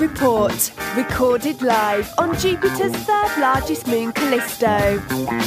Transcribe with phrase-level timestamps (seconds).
[0.00, 4.98] Report, recorded live on Jupiter's third largest moon, Callisto.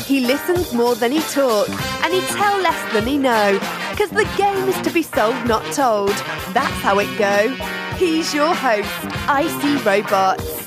[0.05, 1.71] He listens more than he talks,
[2.03, 5.65] and he tell less than he know, because the game is to be sold, not
[5.73, 6.11] told.
[6.53, 7.49] That's how it go.
[7.97, 8.87] He's your host,
[9.27, 10.63] IC Robots.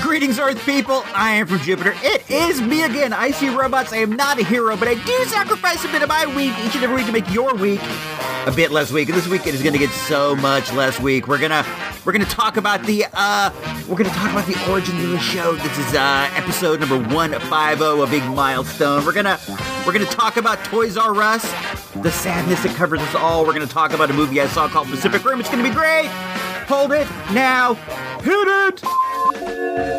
[0.00, 1.02] Greetings, Earth people.
[1.06, 1.92] I am from Jupiter.
[2.02, 3.12] It is me again.
[3.12, 3.92] I see robots.
[3.92, 6.76] I am not a hero, but I do sacrifice a bit of my week each
[6.76, 7.80] and every week to make your week
[8.46, 8.90] a bit less.
[8.90, 11.26] And this week it is going to get so much less week.
[11.26, 11.64] We're gonna
[12.06, 13.50] we're gonna talk about the uh
[13.88, 15.56] we're gonna talk about the origins of the show.
[15.56, 19.04] This is uh episode number one five zero, a big milestone.
[19.04, 19.40] We're gonna
[19.84, 21.42] we're gonna talk about Toys R Us,
[21.96, 23.44] the sadness that covers us all.
[23.44, 25.40] We're gonna talk about a movie I saw called Pacific Rim.
[25.40, 26.06] It's gonna be great.
[26.68, 27.74] Hold it now.
[28.22, 29.95] Hit it.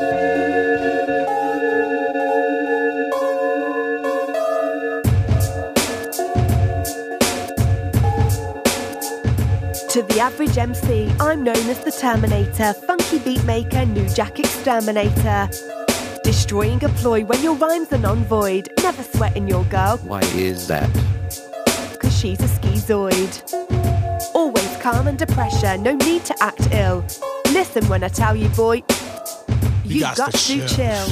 [10.17, 15.47] The average MC, I'm known as the Terminator, funky beatmaker, new jack exterminator.
[16.23, 20.89] Destroying a ploy when your rhymes are non-void, never sweating your girl, Why is that?
[21.99, 23.31] cause she's a schizoid.
[24.33, 27.05] Always calm under pressure, no need to act ill.
[27.53, 28.81] Listen when I tell you, boy,
[29.85, 31.07] you got, to chill.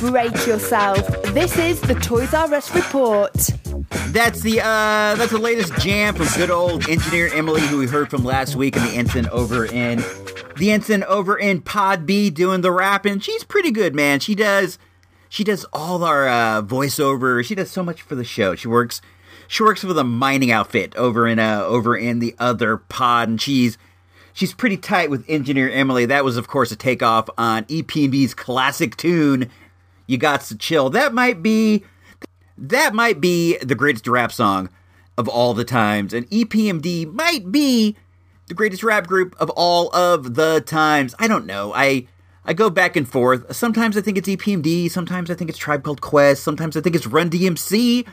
[0.00, 1.06] Break yourself.
[1.32, 3.32] This is the Toys R Us report.
[4.08, 8.10] That's the uh that's the latest jam from good old engineer Emily who we heard
[8.10, 10.02] from last week and the ensign over in
[10.56, 13.20] the ensign over in Pod B doing the rapping.
[13.20, 14.20] She's pretty good, man.
[14.20, 14.78] She does
[15.28, 17.44] she does all our uh voiceover.
[17.44, 18.54] She does so much for the show.
[18.54, 19.00] She works
[19.48, 23.40] she works with a mining outfit over in uh over in the other pod and
[23.40, 23.78] she's
[24.36, 26.06] she's pretty tight with engineer Emily.
[26.06, 29.50] That was of course a takeoff on E EPMD's classic tune
[30.06, 30.90] You Got to Chill.
[30.90, 31.82] That might be
[32.56, 34.68] that might be the greatest rap song
[35.18, 37.96] of all the times, and EPMD might be
[38.48, 41.14] the greatest rap group of all of the times.
[41.18, 41.72] I don't know.
[41.74, 42.06] I
[42.44, 43.56] I go back and forth.
[43.56, 44.90] Sometimes I think it's EPMD.
[44.90, 46.44] Sometimes I think it's Tribe Called Quest.
[46.44, 48.06] Sometimes I think it's Run DMC.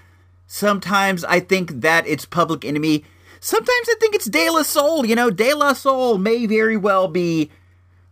[0.48, 3.04] Sometimes I think that it's Public Enemy.
[3.44, 5.06] Sometimes I think it's De La Soul.
[5.06, 7.52] You know, De La Soul may very well be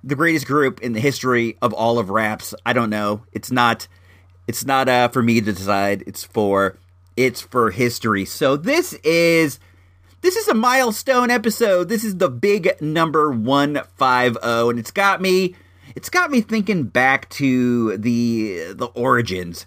[0.03, 2.53] the greatest group in the history of all of raps.
[2.65, 3.23] I don't know.
[3.31, 3.87] It's not
[4.45, 6.03] it's not uh for me to decide.
[6.05, 6.77] It's for
[7.15, 8.25] it's for history.
[8.25, 9.57] So this is
[10.19, 11.87] this is a milestone episode.
[11.87, 15.55] This is the big number 150 and it's got me
[15.95, 19.65] it's got me thinking back to the the origins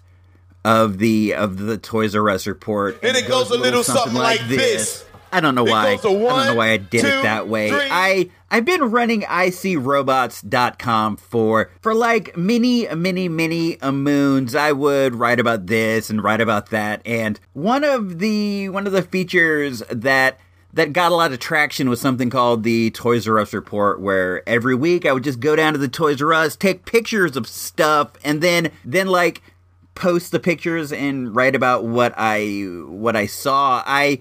[0.63, 2.99] of the of the Toys R Us report.
[3.01, 5.05] And it goes a little something like this.
[5.35, 5.89] I don't know why.
[5.89, 7.69] a I don't know why I did two, it that way.
[7.69, 7.87] three.
[7.91, 14.55] I I've been running icrobots.com for for like many many many uh, moons.
[14.55, 17.01] I would write about this and write about that.
[17.05, 20.39] And one of the one of the features that
[20.71, 24.47] that got a lot of traction was something called the Toys R Us report where
[24.47, 27.47] every week I would just go down to the Toys R Us, take pictures of
[27.47, 29.41] stuff and then then like
[29.95, 32.47] post the pictures and write about what I
[32.87, 33.83] what I saw.
[33.85, 34.19] I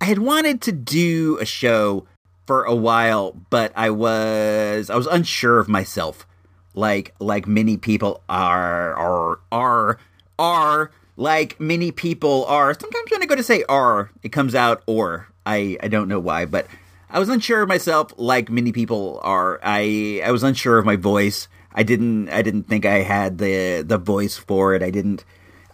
[0.00, 2.06] I had wanted to do a show
[2.46, 6.26] for a while, but I was I was unsure of myself.
[6.74, 9.98] Like like many people are are are
[10.38, 12.74] are like many people are.
[12.74, 15.28] Sometimes when I go to say are, it comes out or.
[15.46, 16.66] I I don't know why, but
[17.08, 19.60] I was unsure of myself like many people are.
[19.62, 21.48] I I was unsure of my voice.
[21.72, 24.82] I didn't I didn't think I had the the voice for it.
[24.82, 25.24] I didn't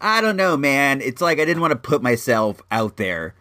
[0.01, 1.01] I don't know, man.
[1.01, 3.35] It's like I didn't want to put myself out there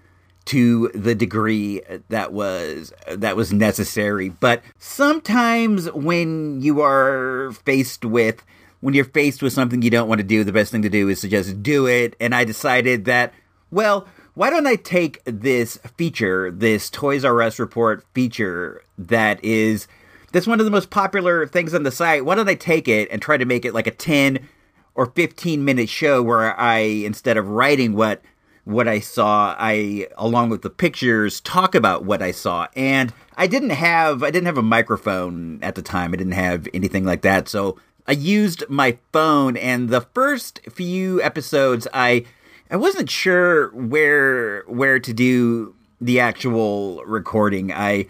[0.45, 4.29] to the degree that was that was necessary.
[4.29, 8.43] But sometimes when you are faced with
[8.79, 11.07] when you're faced with something you don't want to do, the best thing to do
[11.07, 12.15] is to just do it.
[12.19, 13.33] And I decided that
[13.69, 19.87] well, why don't I take this feature, this Toys R Us report feature that is
[20.31, 22.25] that's one of the most popular things on the site.
[22.25, 24.47] Why don't I take it and try to make it like a 10
[24.95, 28.21] or 15 minute show where I instead of writing what
[28.63, 32.67] what I saw, I along with the pictures talk about what I saw.
[32.75, 36.13] And I didn't have I didn't have a microphone at the time.
[36.13, 37.47] I didn't have anything like that.
[37.49, 42.25] So I used my phone and the first few episodes I
[42.69, 47.71] I wasn't sure where where to do the actual recording.
[47.71, 48.07] I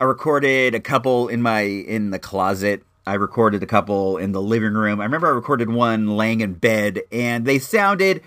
[0.00, 2.82] I recorded a couple in my in the closet.
[3.06, 5.00] I recorded a couple in the living room.
[5.00, 8.22] I remember I recorded one laying in bed and they sounded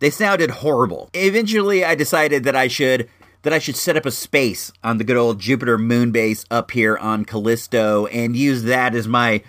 [0.00, 1.08] they sounded horrible.
[1.14, 3.08] Eventually I decided that I should
[3.42, 6.72] that I should set up a space on the good old Jupiter moon base up
[6.72, 9.42] here on Callisto and use that as my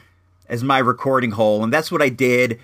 [0.47, 2.59] as my recording hole and that's what I did.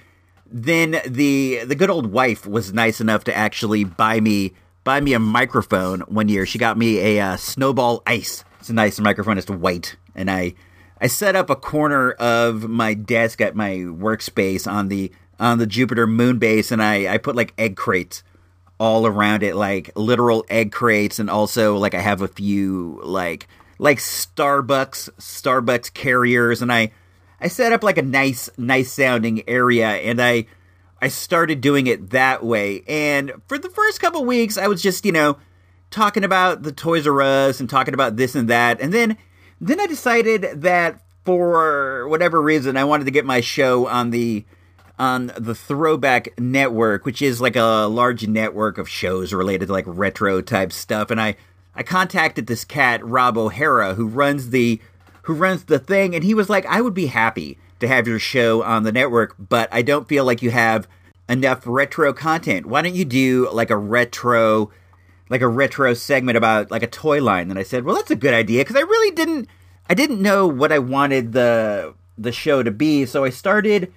[0.50, 5.12] Then the the good old wife was nice enough to actually buy me buy me
[5.14, 6.46] a microphone one year.
[6.46, 8.46] She got me a uh, Snowball Ice.
[8.60, 9.38] It's a nice microphone.
[9.38, 10.54] It's white, and I
[11.02, 15.68] I set up a corner of my desk at my workspace on the on the
[15.68, 18.24] Jupiter moon base, and I I put like egg crates
[18.80, 23.48] all around it, like literal egg crates, and also like I have a few like
[23.80, 26.92] like Starbucks Starbucks carriers, and I
[27.40, 30.46] I set up like a nice nice sounding area, and I
[31.02, 32.84] I started doing it that way.
[32.88, 35.38] And for the first couple weeks, I was just you know
[35.90, 39.18] talking about the Toys R Us and talking about this and that, and then
[39.60, 44.46] then I decided that for whatever reason, I wanted to get my show on the
[45.00, 49.86] on the Throwback Network, which is like a large network of shows related to like
[49.88, 51.12] retro type stuff.
[51.12, 51.36] And I
[51.76, 54.82] I contacted this cat Rob O'Hara who runs the
[55.24, 58.18] who runs the thing, and he was like, I would be happy to have your
[58.18, 60.88] show on the network, but I don't feel like you have
[61.30, 62.66] enough retro content.
[62.66, 64.72] Why don't you do like a retro
[65.30, 67.50] like a retro segment about like a toy line?
[67.50, 69.48] And I said, well, that's a good idea because I really didn't
[69.90, 73.94] I didn't know what I wanted the the show to be, so I started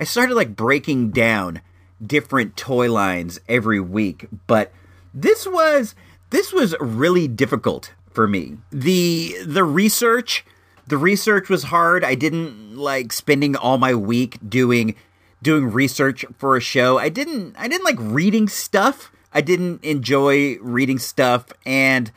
[0.00, 1.60] I started like breaking down
[2.04, 4.72] different toy lines every week, but
[5.12, 5.94] this was
[6.30, 8.56] this was really difficult for me.
[8.72, 10.46] The the research,
[10.86, 12.02] the research was hard.
[12.02, 14.94] I didn't like spending all my week doing
[15.42, 16.98] doing research for a show.
[16.98, 19.12] I didn't I didn't like reading stuff.
[19.34, 22.10] I didn't enjoy reading stuff and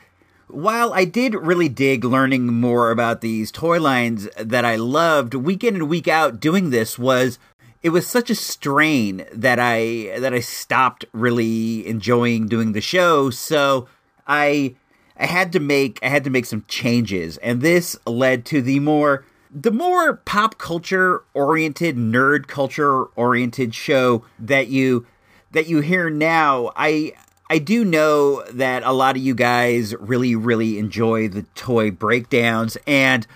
[0.48, 5.64] while I did really dig learning more about these toy lines that I loved, week
[5.64, 7.38] in and week out doing this was
[7.84, 13.28] it was such a strain that I that I stopped really enjoying doing the show.
[13.28, 13.86] So
[14.26, 14.74] I
[15.18, 18.80] I had to make I had to make some changes, and this led to the
[18.80, 25.06] more the more pop culture oriented, nerd culture oriented show that you
[25.52, 26.72] that you hear now.
[26.74, 27.12] I
[27.50, 32.78] I do know that a lot of you guys really really enjoy the toy breakdowns
[32.86, 33.26] and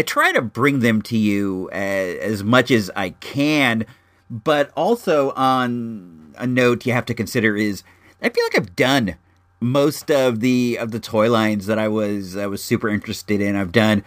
[0.00, 3.84] I try to bring them to you as, as much as I can,
[4.30, 7.82] but also on a note you have to consider is
[8.22, 9.16] I feel like I've done
[9.60, 13.56] most of the of the toy lines that I was I was super interested in.
[13.56, 14.02] I've done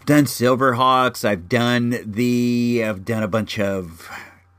[0.00, 4.06] I've done Silverhawks, I've done the I've done a bunch of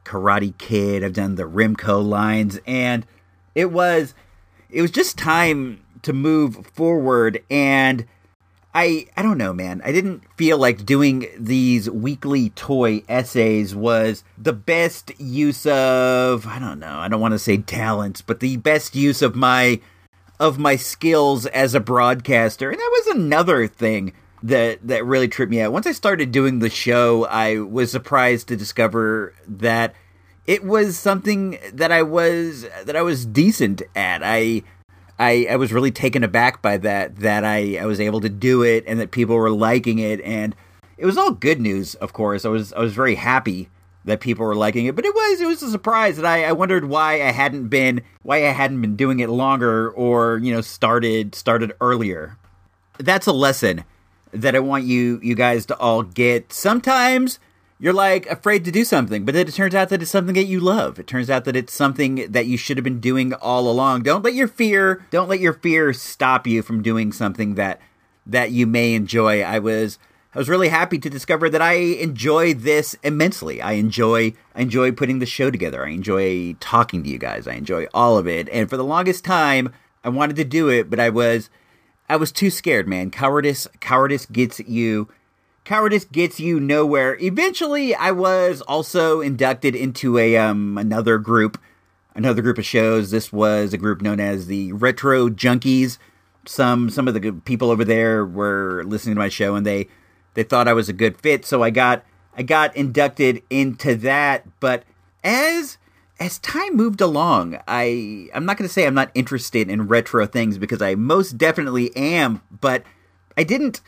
[0.06, 3.06] Karate Kid, I've done the Remco lines and
[3.53, 4.15] it was
[4.71, 8.08] it was just time to move forward and
[8.79, 9.81] I I don't know, man.
[9.83, 16.59] I didn't feel like doing these weekly toy essays was the best use of I
[16.59, 16.98] don't know.
[16.98, 19.81] I don't want to say talents, but the best use of my
[20.39, 22.71] of my skills as a broadcaster.
[22.71, 25.74] And that was another thing that that really tripped me out.
[25.74, 29.93] Once I started doing the show, I was surprised to discover that
[30.48, 34.21] it was something that I was that I was decent at.
[34.24, 34.63] I
[35.20, 38.64] I, I was really taken aback by that that I, I was able to do
[38.64, 40.22] it and that people were liking it.
[40.22, 40.56] And
[40.98, 42.46] it was all good news of course.
[42.46, 43.70] I was I was very happy
[44.06, 44.96] that people were liking it.
[44.96, 48.02] But it was it was a surprise that I, I wondered why I hadn't been
[48.24, 52.38] why I hadn't been doing it longer or you know started started earlier.
[52.98, 53.84] That's a lesson
[54.32, 56.54] that I want you you guys to all get.
[56.54, 57.40] Sometimes
[57.79, 60.43] you're like afraid to do something, but then it turns out that it's something that
[60.43, 61.00] you love.
[61.00, 64.03] It turns out that it's something that you should have been doing all along.
[64.03, 67.79] Don't let your fear, don't let your fear stop you from doing something that
[68.25, 69.41] that you may enjoy.
[69.41, 69.98] I was
[70.36, 73.62] I was really happy to discover that I enjoy this immensely.
[73.62, 75.86] I enjoy I enjoy putting the show together.
[75.86, 77.48] I enjoy talking to you guys.
[77.48, 78.50] I enjoy all of it.
[78.50, 81.50] And for the longest time, I wanted to do it, but I was
[82.09, 83.09] I was too scared, man.
[83.09, 85.07] Cowardice cowardice gets you
[85.63, 87.18] cowardice gets you nowhere.
[87.20, 91.60] Eventually, I was also inducted into a um another group
[92.16, 93.12] another group of shows.
[93.12, 95.98] This was a group known as the Retro Junkies.
[96.46, 99.88] Some some of the people over there were listening to my show and they
[100.34, 102.04] they thought I was a good fit, so I got
[102.36, 104.46] I got inducted into that.
[104.60, 104.84] But
[105.24, 105.78] as
[106.20, 110.25] as time moved along, I I'm not going to say I'm not interested in retro
[110.25, 112.84] things because I most definitely am, but
[113.38, 113.82] I didn't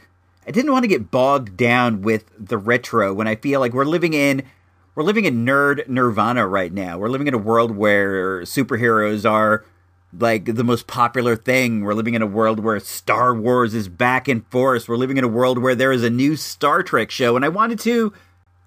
[0.52, 3.86] I didn't want to get bogged down with the retro when I feel like we're
[3.86, 4.44] living in
[4.96, 6.98] we're living in nerd nirvana right now.
[6.98, 9.64] We're living in a world where superheroes are
[10.12, 11.86] like the most popular thing.
[11.86, 14.90] We're living in a world where Star Wars is back in force.
[14.90, 17.48] We're living in a world where there is a new Star Trek show and I
[17.48, 18.12] wanted to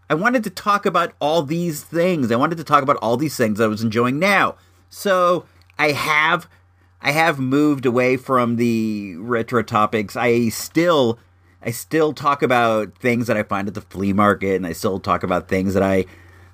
[0.08, 2.32] I wanted to talk about all these things.
[2.32, 4.56] I wanted to talk about all these things I was enjoying now.
[4.88, 5.44] So,
[5.78, 6.48] I have
[7.02, 10.16] I have moved away from the retro topics.
[10.16, 11.18] I still
[11.64, 15.00] I still talk about things that I find at the flea market, and I still
[15.00, 16.04] talk about things that I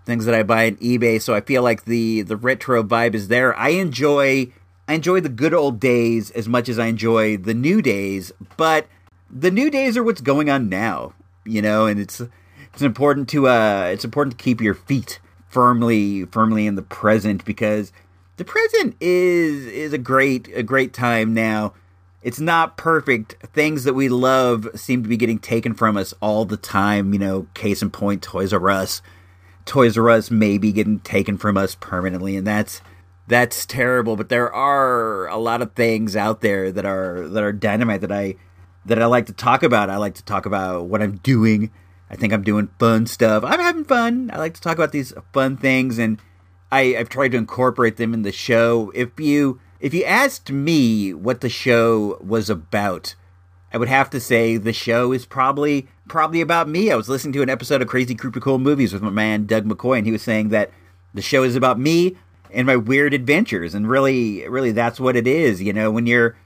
[0.06, 1.20] things that I buy on eBay.
[1.20, 3.56] So I feel like the the retro vibe is there.
[3.58, 4.52] I enjoy
[4.86, 8.86] I enjoy the good old days as much as I enjoy the new days, but
[9.28, 11.14] the new days are what's going on now,
[11.44, 12.22] you know, and it's
[12.72, 17.44] it's important to uh it's important to keep your feet firmly firmly in the present
[17.44, 17.92] because
[18.36, 21.74] the present is is a great a great time now
[22.22, 23.36] it's not perfect.
[23.52, 27.12] Things that we love seem to be getting taken from us all the time.
[27.12, 29.02] You know, case in point, Toys R Us.
[29.64, 32.82] Toys R Us may be getting taken from us permanently, and that's
[33.26, 34.16] that's terrible.
[34.16, 38.12] But there are a lot of things out there that are that are dynamite that
[38.12, 38.36] I
[38.84, 39.88] that I like to talk about.
[39.88, 41.70] I like to talk about what I'm doing.
[42.10, 43.44] I think I'm doing fun stuff.
[43.44, 44.30] I'm having fun.
[44.34, 46.20] I like to talk about these fun things, and
[46.72, 48.90] I, I've tried to incorporate them in the show.
[48.94, 53.14] If you if you asked me what the show was about,
[53.72, 56.90] I would have to say the show is probably probably about me.
[56.90, 59.64] I was listening to an episode of Crazy Creepy Cool Movies with my man Doug
[59.64, 60.70] McCoy, and he was saying that
[61.14, 62.16] the show is about me
[62.52, 65.62] and my weird adventures, and really, really, that's what it is.
[65.62, 66.36] You know, when you're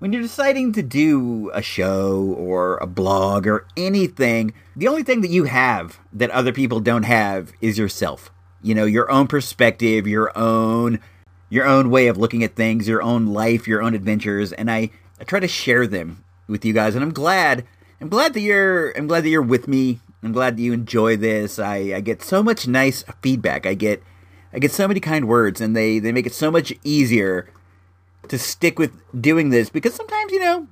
[0.00, 5.20] when you're deciding to do a show or a blog or anything, the only thing
[5.22, 8.30] that you have that other people don't have is yourself.
[8.60, 10.98] You know, your own perspective, your own
[11.52, 14.88] your own way of looking at things, your own life, your own adventures, and I,
[15.20, 16.94] I try to share them with you guys.
[16.94, 17.66] And I'm glad,
[18.00, 20.00] I'm glad that you're, I'm glad that you're with me.
[20.22, 21.58] I'm glad that you enjoy this.
[21.58, 23.66] I, I get so much nice feedback.
[23.66, 24.02] I get,
[24.54, 27.50] I get so many kind words, and they, they make it so much easier
[28.28, 30.66] to stick with doing this because sometimes, you know,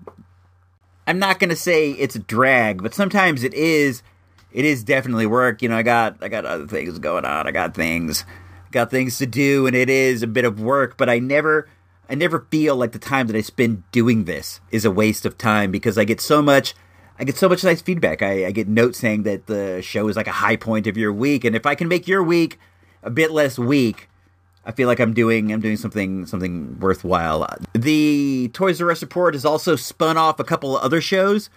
[1.06, 4.02] I'm not gonna say it's a drag, but sometimes it is.
[4.50, 5.60] It is definitely work.
[5.60, 7.46] You know, I got, I got other things going on.
[7.46, 8.24] I got things
[8.70, 11.68] got things to do and it is a bit of work, but I never
[12.08, 15.38] I never feel like the time that I spend doing this is a waste of
[15.38, 16.74] time because I get so much
[17.20, 18.22] I get so much nice feedback.
[18.22, 21.12] I, I get notes saying that the show is like a high point of your
[21.12, 22.58] week, and if I can make your week
[23.02, 24.08] a bit less weak,
[24.64, 27.46] I feel like I'm doing I'm doing something something worthwhile.
[27.74, 31.50] The Toys R Us report has also spun off a couple of other shows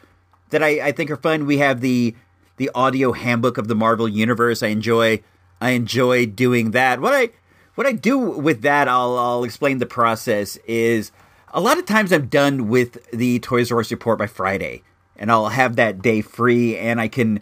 [0.49, 1.45] that I, I think are fun.
[1.45, 2.13] We have the
[2.57, 4.61] the audio handbook of the Marvel Universe.
[4.61, 5.21] I enjoy
[5.63, 6.99] I enjoy doing that.
[6.99, 7.29] What I
[7.75, 10.57] what I do with that, I'll I'll explain the process.
[10.67, 11.11] Is
[11.53, 14.83] a lot of times I'm done with the Toys R Us report by Friday,
[15.15, 17.39] and I'll have that day free, and I can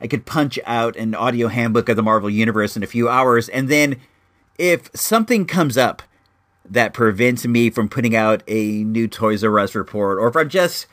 [0.00, 3.48] I could punch out an audio handbook of the Marvel Universe in a few hours,
[3.48, 3.96] and then
[4.56, 6.02] if something comes up
[6.64, 10.48] that prevents me from putting out a new Toys R Us report, or if I'm
[10.48, 10.86] just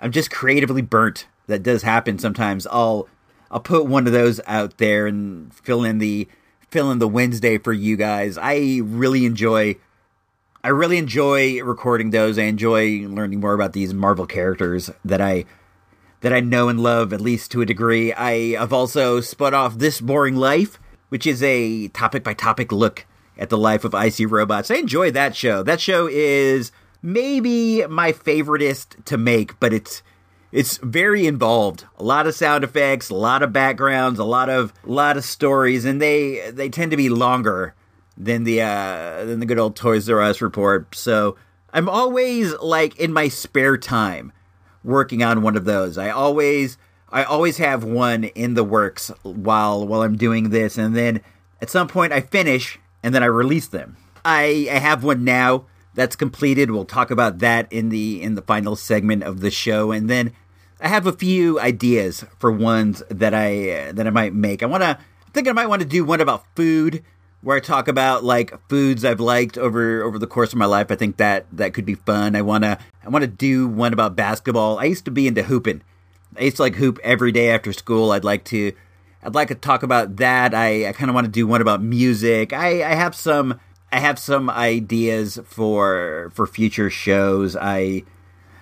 [0.00, 2.66] I'm just creatively burnt, that does happen sometimes.
[2.66, 3.08] I'll
[3.50, 6.28] I'll put one of those out there and fill in the
[6.70, 8.38] fill in the Wednesday for you guys.
[8.38, 9.76] I really enjoy
[10.62, 12.38] I really enjoy recording those.
[12.38, 15.46] I enjoy learning more about these Marvel characters that I
[16.20, 18.12] that I know and love at least to a degree.
[18.12, 20.78] I have also spun off This Boring Life,
[21.08, 23.06] which is a topic by topic look
[23.38, 24.70] at the life of icy robots.
[24.70, 25.62] I enjoy that show.
[25.62, 30.02] That show is maybe my favoriteest to make, but it's
[30.52, 31.84] it's very involved.
[31.98, 35.84] A lot of sound effects, a lot of backgrounds, a lot of lot of stories,
[35.84, 37.74] and they they tend to be longer
[38.16, 40.94] than the uh, than the good old Toys R Us report.
[40.94, 41.36] So
[41.72, 44.32] I'm always like in my spare time
[44.82, 45.98] working on one of those.
[45.98, 46.78] I always
[47.10, 51.20] I always have one in the works while while I'm doing this, and then
[51.60, 53.96] at some point I finish and then I release them.
[54.24, 55.64] I, I have one now
[55.94, 56.70] that's completed.
[56.70, 60.32] We'll talk about that in the in the final segment of the show, and then
[60.80, 64.62] I have a few ideas for ones that I uh, that I might make.
[64.62, 64.98] I want to
[65.32, 67.04] think I might want to do one about food
[67.42, 70.90] where I talk about like foods I've liked over over the course of my life.
[70.90, 72.34] I think that that could be fun.
[72.34, 74.78] I want to I want to do one about basketball.
[74.78, 75.82] I used to be into hooping.
[76.36, 78.12] I used to like hoop every day after school.
[78.12, 78.72] I'd like to
[79.22, 80.54] I'd like to talk about that.
[80.54, 82.52] I, I kind of want to do one about music.
[82.52, 83.60] I, I have some
[83.92, 87.56] I have some ideas for for future shows.
[87.56, 88.04] I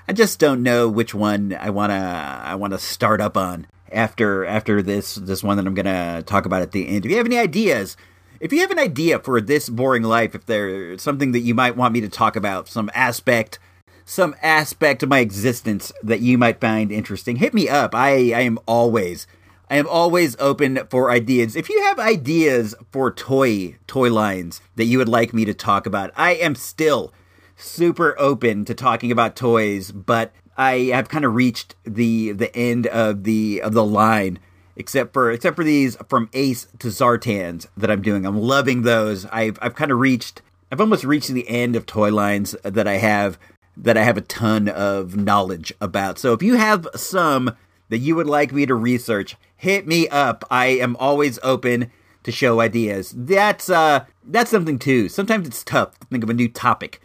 [0.09, 4.81] I just don't know which one I wanna I wanna start up on after after
[4.81, 7.05] this this one that I'm gonna talk about at the end.
[7.05, 7.95] If you have any ideas,
[8.41, 11.77] if you have an idea for this boring life, if there's something that you might
[11.77, 13.59] want me to talk about, some aspect
[14.07, 17.95] some aspect of my existence that you might find interesting, hit me up.
[17.95, 19.27] I, I am always
[19.69, 21.55] I am always open for ideas.
[21.55, 25.85] If you have ideas for toy toy lines that you would like me to talk
[25.85, 27.13] about, I am still
[27.59, 32.87] super open to talking about toys, but I have kind of reached the the end
[32.87, 34.39] of the of the line
[34.77, 38.25] except for except for these from Ace to Zartans that I'm doing.
[38.25, 39.27] I'm loving those.
[39.27, 40.41] I've I've kind of reached
[40.73, 43.39] I've almost reached the end of toy lines that I have
[43.77, 46.19] that I have a ton of knowledge about.
[46.19, 47.55] So if you have some
[47.89, 50.45] that you would like me to research, hit me up.
[50.51, 51.91] I am always open
[52.23, 53.15] to show ideas.
[53.17, 55.09] That's uh that's something too.
[55.09, 57.01] Sometimes it's tough to think of a new topic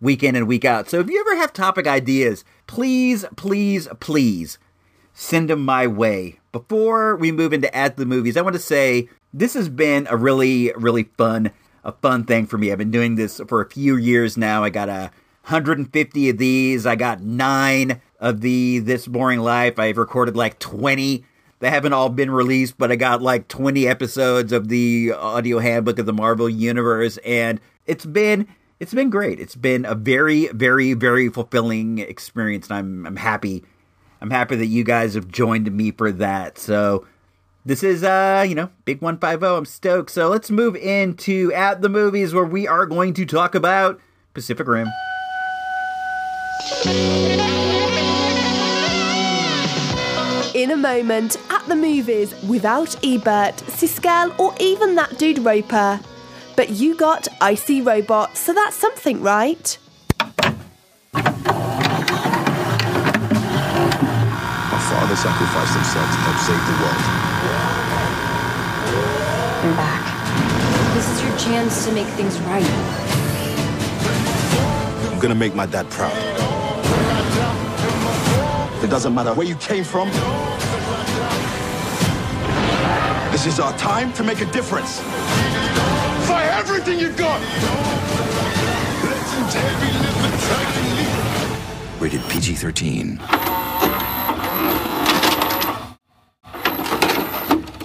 [0.00, 0.88] week in and week out.
[0.88, 4.58] So if you ever have topic ideas, please, please, please
[5.12, 6.38] send them my way.
[6.52, 10.16] Before we move into at the movies, I want to say this has been a
[10.16, 11.50] really, really fun,
[11.84, 12.70] a fun thing for me.
[12.70, 14.64] I've been doing this for a few years now.
[14.64, 15.10] I got a
[15.48, 16.86] 150 of these.
[16.86, 19.78] I got nine of the This Boring Life.
[19.78, 21.24] I've recorded like 20.
[21.60, 25.98] They haven't all been released, but I got like 20 episodes of the audio handbook
[25.98, 28.46] of the Marvel Universe, and it's been
[28.80, 29.40] it's been great.
[29.40, 33.64] It's been a very, very, very fulfilling experience, and I'm I'm happy.
[34.20, 36.58] I'm happy that you guys have joined me for that.
[36.58, 37.06] So
[37.64, 39.46] this is uh, you know, Big 150.
[39.46, 40.10] I'm stoked.
[40.10, 44.00] So let's move into at the movies where we are going to talk about
[44.34, 44.88] Pacific Rim.
[50.54, 56.00] In a moment, at the movies, without Ebert, Siskel, or even that dude Roper.
[56.58, 59.78] But you got Icy Robot, so that's something, right?
[61.14, 61.22] My
[64.90, 67.02] father sacrificed himself to help save the world.
[69.62, 70.02] I'm back.
[70.96, 72.66] This is your chance to make things right.
[75.12, 76.12] I'm gonna make my dad proud.
[78.82, 80.10] It doesn't matter where you came from.
[83.30, 85.00] This is our time to make a difference.
[86.78, 87.40] Fire everything you got!
[92.00, 93.20] Rated PG 13.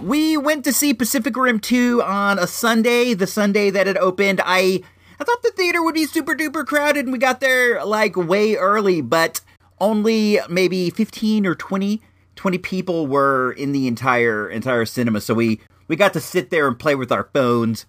[0.04, 4.42] We went to see Pacific Rim 2 on a Sunday, the Sunday that it opened.
[4.46, 4.84] I
[5.20, 8.56] I thought the theater would be super duper crowded and we got there like way
[8.56, 9.42] early, but
[9.80, 12.02] only maybe 15 or 20
[12.36, 15.22] 20 people were in the entire entire cinema.
[15.22, 17.86] So we we got to sit there and play with our phones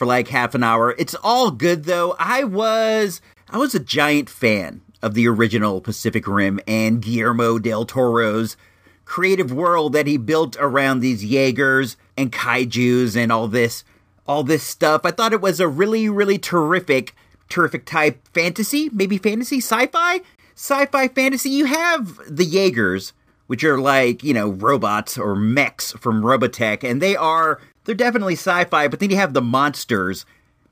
[0.00, 0.94] for like half an hour.
[0.96, 2.16] It's all good though.
[2.18, 7.84] I was I was a giant fan of the original Pacific Rim and Guillermo del
[7.84, 8.56] Toro's
[9.04, 13.84] creative world that he built around these Jaegers and kaijus and all this
[14.26, 15.02] all this stuff.
[15.04, 17.14] I thought it was a really really terrific
[17.50, 20.22] terrific type fantasy, maybe fantasy sci-fi,
[20.54, 21.50] sci-fi fantasy.
[21.50, 23.12] You have the Jaegers,
[23.48, 28.34] which are like, you know, robots or mechs from Robotech and they are they're definitely
[28.34, 30.24] sci-fi, but then you have the monsters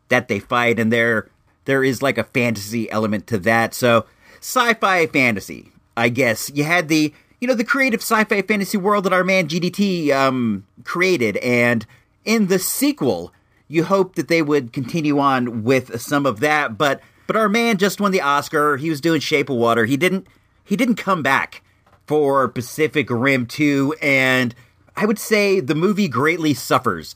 [0.09, 1.31] that they fight and there
[1.69, 3.75] there is like a fantasy element to that.
[3.75, 4.07] So,
[4.39, 6.51] sci-fi fantasy, I guess.
[6.55, 10.65] You had the you know the creative sci-fi fantasy world that our man GDT um,
[10.85, 11.85] created, and
[12.25, 13.35] in the sequel,
[13.69, 16.79] you hope that they would continue on with some of that.
[16.79, 18.79] But but our man just won the Oscar.
[18.79, 19.85] He was doing Shape of Water.
[19.85, 20.27] He didn't
[20.65, 21.63] he didn't come back
[22.07, 24.55] for Pacific Rim 2 and
[24.99, 27.15] I would say the movie greatly suffers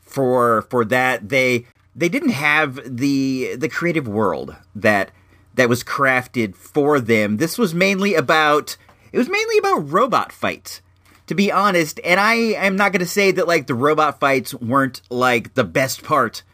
[0.00, 1.28] for for that.
[1.28, 5.10] They they didn't have the the creative world that
[5.56, 7.38] that was crafted for them.
[7.38, 8.76] This was mainly about
[9.10, 10.82] it was mainly about robot fights.
[11.26, 14.54] To be honest, and I am not going to say that like the robot fights
[14.54, 16.44] weren't like the best part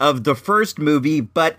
[0.00, 1.56] of the first movie, but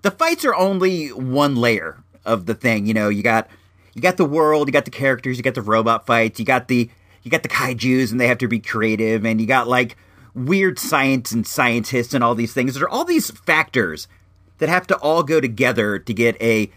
[0.00, 2.86] the fights are only one layer of the thing.
[2.86, 3.48] You know, you got
[3.92, 6.68] you got the world, you got the characters, you got the robot fights, you got
[6.68, 6.88] the
[7.22, 9.96] you got the kaiju's and they have to be creative, and you got like
[10.34, 12.74] weird science and scientists and all these things.
[12.74, 14.08] There are all these factors
[14.58, 16.70] that have to all go together to get a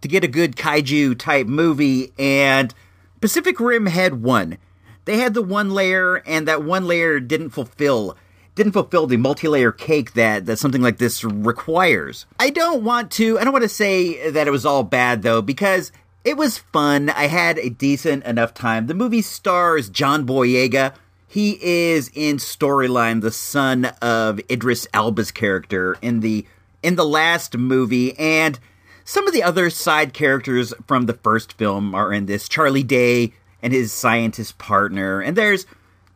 [0.00, 2.72] to get a good kaiju type movie and
[3.20, 4.56] Pacific Rim had one.
[5.04, 8.16] They had the one layer and that one layer didn't fulfill
[8.54, 12.26] didn't fulfill the multi-layer cake that that something like this requires.
[12.38, 15.42] I don't want to I don't want to say that it was all bad though
[15.42, 15.92] because
[16.24, 17.10] it was fun.
[17.10, 18.86] I had a decent enough time.
[18.86, 20.94] The movie stars John Boyega.
[21.26, 26.46] He is in storyline the son of Idris Elba's character in the
[26.82, 28.58] in the last movie, and
[29.04, 32.48] some of the other side characters from the first film are in this.
[32.48, 35.66] Charlie Day and his scientist partner, and there's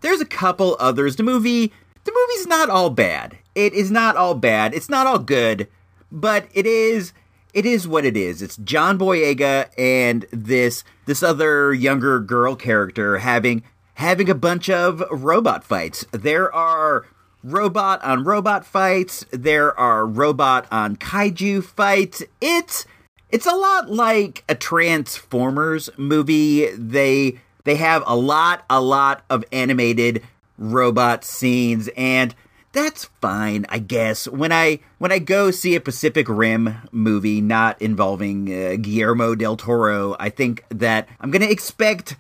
[0.01, 1.17] there's a couple others.
[1.17, 1.73] The movie
[2.05, 3.39] the movie's not all bad.
[3.55, 4.75] It is not all bad.
[4.75, 5.69] It's not all good,
[6.11, 7.13] but it is
[7.55, 8.43] it is what it is.
[8.43, 13.63] It's John Boyega and this this other younger girl character having
[13.95, 16.05] having a bunch of robot fights.
[16.11, 17.07] There are
[17.45, 19.25] robot on robot fights.
[19.31, 22.25] There are robot on kaiju fights.
[22.41, 22.87] It's
[23.31, 26.71] it's a lot like a Transformers movie.
[26.73, 30.25] They they have a lot a lot of animated
[30.59, 32.35] robot scenes and
[32.75, 34.29] that's fine, I guess.
[34.29, 39.57] When I when I go see a Pacific Rim movie not involving uh, Guillermo del
[39.57, 42.17] Toro, I think that I'm going to expect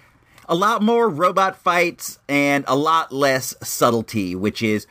[0.49, 4.87] a lot more robot fights and a lot less subtlety, which is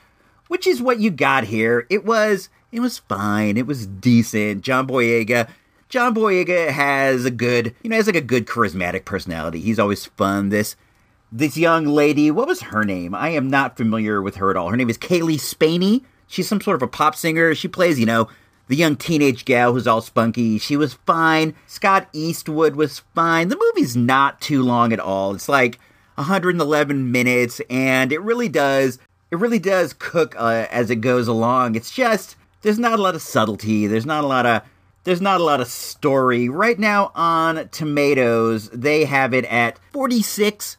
[0.49, 1.87] which is what you got here.
[1.89, 3.57] It was it was fine.
[3.57, 4.63] It was decent.
[4.63, 5.47] John Boyega
[5.87, 9.61] John Boyega has a good, you know, has like a good charismatic personality.
[9.61, 10.49] He's always fun.
[10.49, 10.75] This
[11.35, 13.15] this young lady, what was her name?
[13.15, 14.69] I am not familiar with her at all.
[14.69, 16.03] Her name is Cailee Spaeny.
[16.27, 17.55] She's some sort of a pop singer.
[17.55, 18.29] She plays, you know,
[18.67, 20.59] the young teenage gal who's all spunky.
[20.59, 21.55] She was fine.
[21.65, 23.47] Scott Eastwood was fine.
[23.47, 25.33] The movie's not too long at all.
[25.33, 25.79] It's like
[26.15, 28.99] 111 minutes, and it really does.
[29.31, 31.73] It really does cook uh, as it goes along.
[31.73, 33.87] It's just there's not a lot of subtlety.
[33.87, 34.61] There's not a lot of
[35.03, 38.69] there's not a lot of story right now on Tomatoes.
[38.69, 40.77] They have it at 46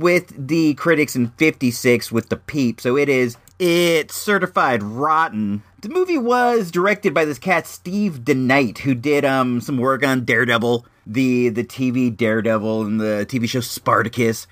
[0.00, 2.80] with the critics and 56 with the peep.
[2.80, 5.62] So it is it's certified rotten.
[5.80, 10.24] The movie was directed by this cat Steve DeKnight who did um some work on
[10.24, 14.46] Daredevil, the the TV Daredevil and the TV show Spartacus,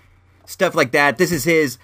[0.46, 1.18] stuff like that.
[1.18, 1.78] This is his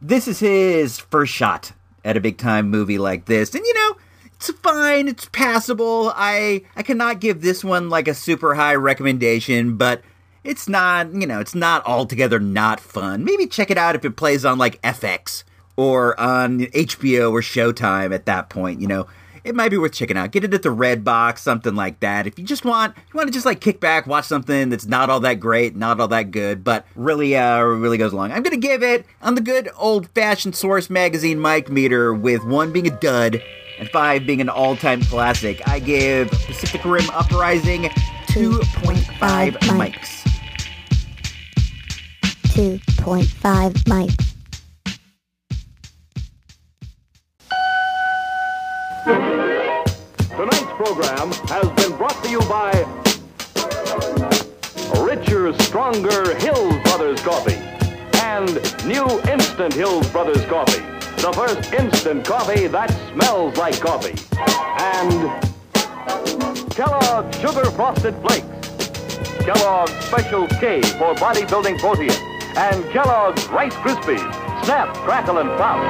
[0.00, 1.72] this is his first shot
[2.04, 3.54] at a big time movie like this.
[3.54, 3.96] And you know,
[4.34, 6.12] it's fine, it's passable.
[6.16, 10.02] I I cannot give this one like a super high recommendation, but
[10.44, 13.24] it's not, you know, it's not altogether not fun.
[13.24, 15.44] Maybe check it out if it plays on like FX
[15.76, 19.06] or on HBO or Showtime at that point, you know.
[19.44, 20.30] It might be worth checking out.
[20.30, 22.28] Get it at the Red Box, something like that.
[22.28, 25.10] If you just want, you want to just like kick back, watch something that's not
[25.10, 28.30] all that great, not all that good, but really, uh, really goes along.
[28.30, 32.86] I'm gonna give it on the good old-fashioned Source Magazine mic meter, with one being
[32.86, 33.42] a dud
[33.80, 35.60] and five being an all-time classic.
[35.66, 37.90] I give Pacific Rim Uprising
[38.28, 40.21] 2.5 mics.
[42.52, 44.34] 2.5 mics.
[50.28, 52.72] Tonight's program has been brought to you by
[55.02, 57.56] richer, stronger Hills Brothers coffee
[58.20, 60.82] and new Instant Hills Brothers coffee.
[61.22, 64.14] The first instant coffee that smells like coffee.
[64.78, 65.42] And
[66.72, 68.46] Kellogg's Sugar Frosted Flakes.
[69.38, 72.31] Kellogg's Special K for bodybuilding protein.
[72.54, 74.20] And Kellogg's Rice Krispies.
[74.64, 75.80] Snap, crackle, and pop.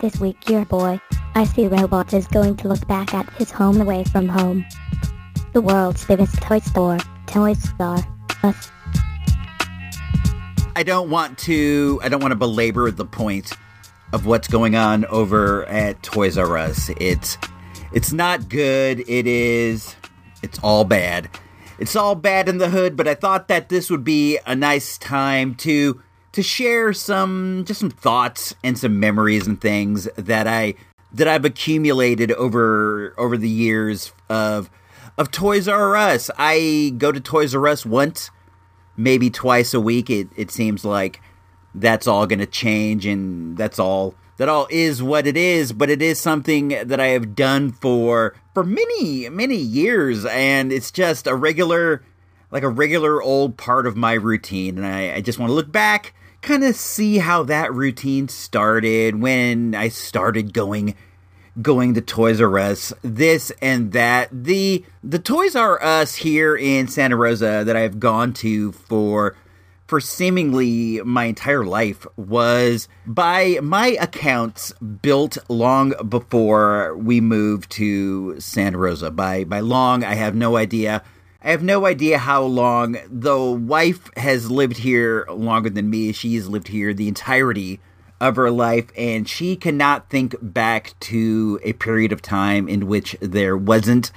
[0.00, 1.00] This week, dear boy,
[1.34, 4.64] I see Robot is going to look back at his home away from home.
[5.52, 8.04] The world's biggest toy store, Toys R
[8.42, 8.70] Us.
[10.74, 13.52] I don't want to I don't want to belabor the point
[14.12, 16.90] of what's going on over at Toys R Us.
[17.00, 17.38] It's
[17.92, 19.00] it's not good.
[19.08, 19.94] It is
[20.42, 21.28] it's all bad.
[21.78, 24.96] It's all bad in the hood, but I thought that this would be a nice
[24.96, 30.74] time to to share some just some thoughts and some memories and things that I
[31.12, 34.70] that I've accumulated over over the years of
[35.18, 36.30] of Toys R Us.
[36.38, 38.30] I go to Toys R Us once
[38.96, 40.10] maybe twice a week.
[40.10, 41.20] It it seems like
[41.74, 45.72] that's all going to change, and that's all that all is what it is.
[45.72, 50.90] But it is something that I have done for for many many years, and it's
[50.90, 52.02] just a regular
[52.50, 54.78] like a regular old part of my routine.
[54.78, 59.20] And I, I just want to look back, kind of see how that routine started
[59.20, 60.94] when I started going
[61.62, 64.28] going to Toys R Us, this and that.
[64.32, 69.36] The the Toys R Us here in Santa Rosa that I've gone to for
[69.86, 74.72] for seemingly my entire life was by my accounts
[75.02, 79.10] built long before we moved to Santa Rosa.
[79.10, 81.02] By by long, I have no idea.
[81.42, 82.96] I have no idea how long.
[83.08, 86.12] The wife has lived here longer than me.
[86.12, 87.80] She's lived here the entirety
[88.20, 93.16] of her life, and she cannot think back to a period of time in which
[93.20, 94.10] there wasn't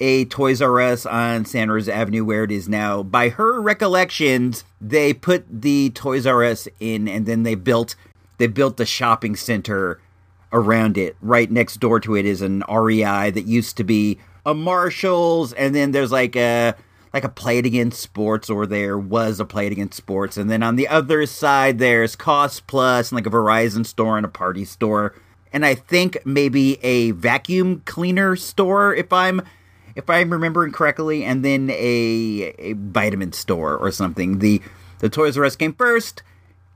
[0.00, 3.02] a Toys R Us on Santa Rosa Avenue where it is now.
[3.02, 7.94] By her recollections, they put the Toys R Us in and then they built
[8.38, 10.00] they built the shopping center
[10.52, 11.16] around it.
[11.20, 15.74] Right next door to it is an REI that used to be a Marshalls and
[15.74, 16.74] then there's like a
[17.12, 20.48] like a Play It Again Sports, or there was a Play It Again Sports, and
[20.48, 24.30] then on the other side there's Cost Plus and like a Verizon store and a
[24.30, 25.14] party store,
[25.52, 29.42] and I think maybe a vacuum cleaner store if I'm
[30.00, 34.38] if I'm remembering correctly, and then a a vitamin store or something.
[34.40, 34.60] The
[34.98, 36.22] the Toys R Us came first.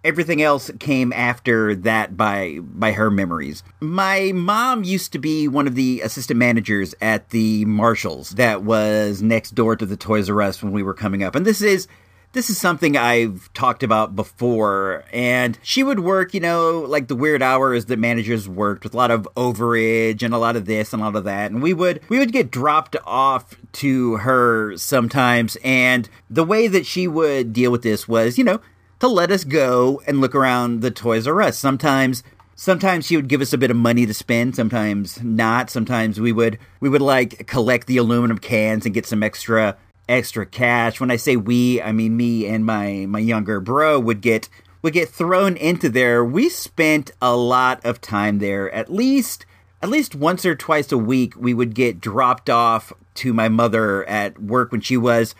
[0.04, 3.62] Everything else came after that by by her memories.
[3.80, 9.22] My mom used to be one of the assistant managers at the Marshalls that was
[9.22, 11.34] next door to the Toys R Us when we were coming up.
[11.34, 11.88] And this is
[12.34, 15.04] this is something I've talked about before.
[15.12, 18.96] And she would work, you know, like the weird hours that managers worked with a
[18.96, 21.50] lot of overage and a lot of this and a lot of that.
[21.50, 25.56] And we would we would get dropped off to her sometimes.
[25.64, 28.60] And the way that she would deal with this was, you know,
[28.98, 31.56] to let us go and look around the Toys R Us.
[31.56, 32.24] Sometimes
[32.56, 35.70] sometimes she would give us a bit of money to spend, sometimes not.
[35.70, 39.76] Sometimes we would we would like collect the aluminum cans and get some extra
[40.08, 41.00] extra cash.
[41.00, 44.48] When I say we, I mean me and my my younger bro would get
[44.82, 46.24] would get thrown into there.
[46.24, 48.72] We spent a lot of time there.
[48.74, 49.46] At least
[49.82, 54.04] at least once or twice a week we would get dropped off to my mother
[54.08, 55.34] at work when she was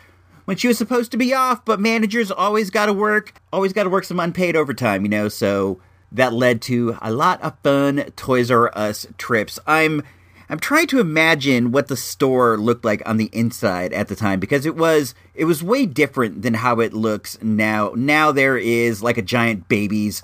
[0.45, 3.83] when she was supposed to be off, but managers always got to work, always got
[3.83, 5.79] to work some unpaid overtime, you know, so
[6.11, 9.59] that led to a lot of fun Toys R Us trips.
[9.67, 10.03] I'm
[10.49, 14.39] I'm trying to imagine what the store looked like on the inside at the time
[14.39, 17.93] because it was it was way different than how it looks now.
[17.95, 20.21] Now there is like a giant babies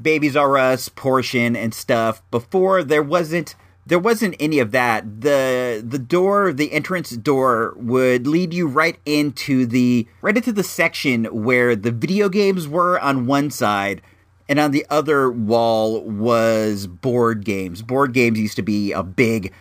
[0.00, 2.22] babies R Us portion and stuff.
[2.30, 3.54] Before there wasn't
[3.86, 5.22] there wasn't any of that.
[5.22, 10.62] The the door, the entrance door would lead you right into the right into the
[10.62, 14.02] section where the video games were on one side
[14.48, 17.82] and on the other wall was board games.
[17.82, 19.52] Board games used to be a big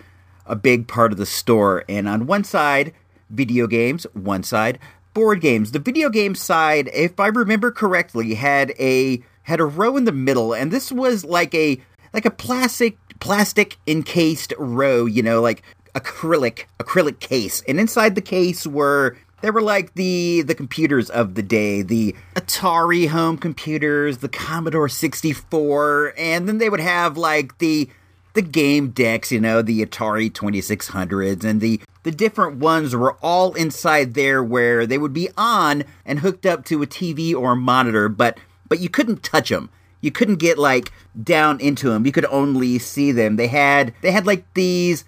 [0.46, 2.94] a big part of the store and on one side
[3.30, 4.80] video games, one side
[5.14, 5.72] board games.
[5.72, 10.12] The video game side, if I remember correctly, had a had a row in the
[10.12, 11.82] middle and this was like a
[12.14, 15.64] like a plastic plastic encased row, you know, like
[15.96, 17.62] acrylic acrylic case.
[17.68, 22.16] And inside the case were they were like the the computers of the day, the
[22.36, 27.90] Atari home computers, the Commodore 64, and then they would have like the
[28.34, 33.54] the game decks, you know, the Atari 2600s and the the different ones were all
[33.56, 37.56] inside there where they would be on and hooked up to a TV or a
[37.56, 38.38] monitor, but
[38.70, 39.70] but you couldn't touch them
[40.02, 42.06] you couldn't get like down into them.
[42.06, 43.36] You could only see them.
[43.36, 45.06] They had they had like these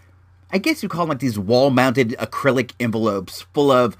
[0.51, 3.95] I guess you call them like these wall mounted acrylic envelopes full of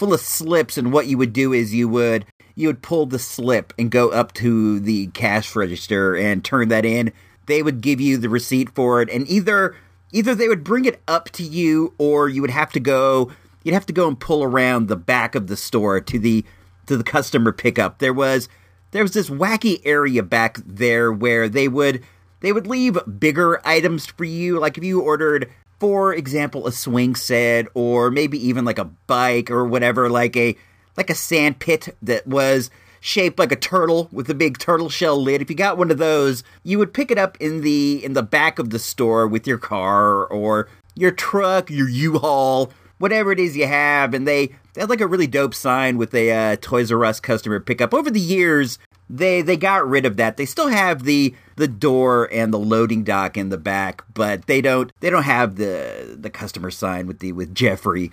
[0.00, 3.18] full of slips and what you would do is you would you would pull the
[3.18, 7.12] slip and go up to the cash register and turn that in.
[7.44, 9.76] They would give you the receipt for it and either
[10.10, 13.30] either they would bring it up to you or you would have to go
[13.62, 16.46] you'd have to go and pull around the back of the store to the
[16.86, 17.98] to the customer pickup.
[17.98, 18.48] There was
[18.92, 22.02] there was this wacky area back there where they would
[22.40, 27.14] they would leave bigger items for you like if you ordered for example a swing
[27.16, 30.56] set or maybe even like a bike or whatever like a
[30.96, 35.20] like a sand pit that was shaped like a turtle with a big turtle shell
[35.20, 38.12] lid if you got one of those you would pick it up in the in
[38.12, 43.40] the back of the store with your car or your truck your u-haul whatever it
[43.40, 46.56] is you have, and they they had like a really dope sign with a uh,
[46.60, 47.92] Toys R Us customer pickup.
[47.92, 50.36] Over the years, they they got rid of that.
[50.36, 54.62] They still have the the door and the loading dock in the back, but they
[54.62, 58.10] don't they don't have the the customer sign with the with Geoffrey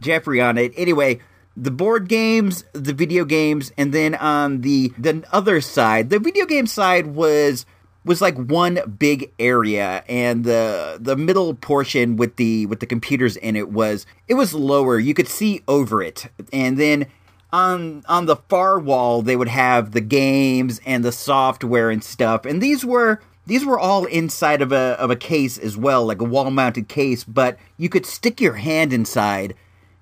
[0.00, 0.72] Geoffrey on it.
[0.76, 1.18] Anyway,
[1.56, 6.44] the board games, the video games, and then on the the other side, the video
[6.44, 7.64] game side was
[8.04, 13.38] was like one big area and the the middle portion with the with the computers
[13.38, 17.06] in it was it was lower you could see over it and then
[17.54, 22.44] on on the far wall they would have the games and the software and stuff.
[22.44, 26.20] And these were these were all inside of a of a case as well like
[26.20, 27.22] a wall mounted case.
[27.22, 29.54] But you could stick your hand inside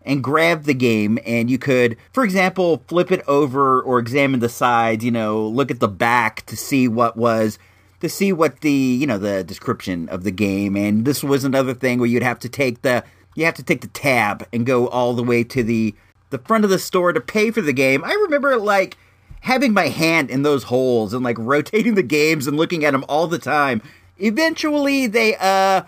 [0.04, 4.48] and grab the game and you could for example flip it over or examine the
[4.48, 7.58] sides you know look at the back to see what was
[8.00, 10.74] to see what the you know the description of the game.
[10.74, 13.82] And this was another thing where you'd have to take the you have to take
[13.82, 15.94] the tab and go all the way to the
[16.32, 18.96] the front of the store to pay for the game i remember like
[19.42, 23.04] having my hand in those holes and like rotating the games and looking at them
[23.08, 23.80] all the time
[24.18, 25.82] eventually they uh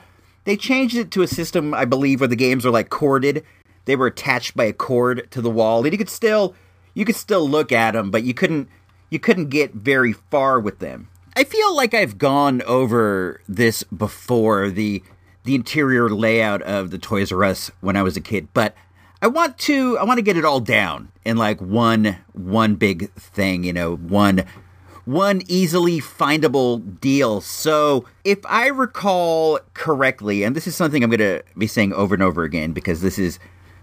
[0.45, 3.45] they changed it to a system, I believe, where the games are like corded.
[3.87, 6.55] They were attached by a cord to the wall, and you could still
[6.93, 8.69] you could still look at them, but you couldn't
[9.11, 11.09] you couldn't get very far with them.
[11.37, 15.03] I feel like I've gone over this before the
[15.45, 18.75] the interior layout of the Toys R Us when I was a kid, but
[19.25, 23.11] I want to I want to get it all down in like one one big
[23.15, 24.45] thing, you know, one
[25.07, 27.41] one easily findable deal.
[27.41, 32.15] So, if I recall correctly, and this is something I'm going to be saying over
[32.15, 33.39] and over again because this is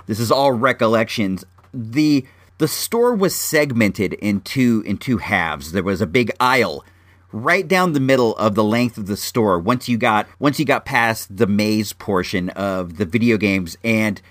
[0.06, 2.24] this is all recollections, the
[2.60, 5.72] the store was segmented into in two halves.
[5.72, 6.86] There was a big aisle
[7.32, 10.66] right down the middle of the length of the store once you got once you
[10.66, 14.22] got past the maze portion of the video games and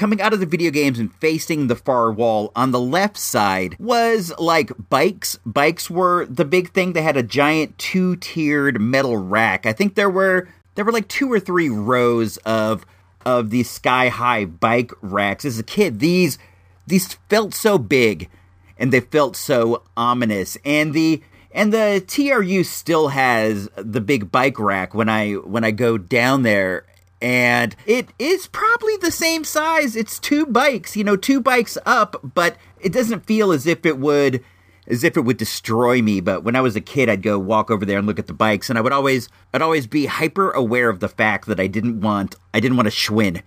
[0.00, 3.76] coming out of the video games and facing the far wall on the left side
[3.78, 5.38] was like bikes.
[5.44, 6.94] Bikes were the big thing.
[6.94, 9.66] They had a giant two-tiered metal rack.
[9.66, 12.86] I think there were there were like two or three rows of
[13.26, 15.44] of these sky-high bike racks.
[15.44, 16.38] As a kid, these
[16.86, 18.30] these felt so big
[18.78, 20.56] and they felt so ominous.
[20.64, 25.72] And the and the TRU still has the big bike rack when I when I
[25.72, 26.86] go down there
[27.20, 29.96] and it is probably the same size.
[29.96, 33.98] It's two bikes, you know, two bikes up, but it doesn't feel as if it
[33.98, 34.42] would
[34.86, 36.20] as if it would destroy me.
[36.20, 38.32] But when I was a kid, I'd go walk over there and look at the
[38.32, 41.66] bikes, and I would always I'd always be hyper aware of the fact that I
[41.66, 43.42] didn't want I didn't want a Schwinn.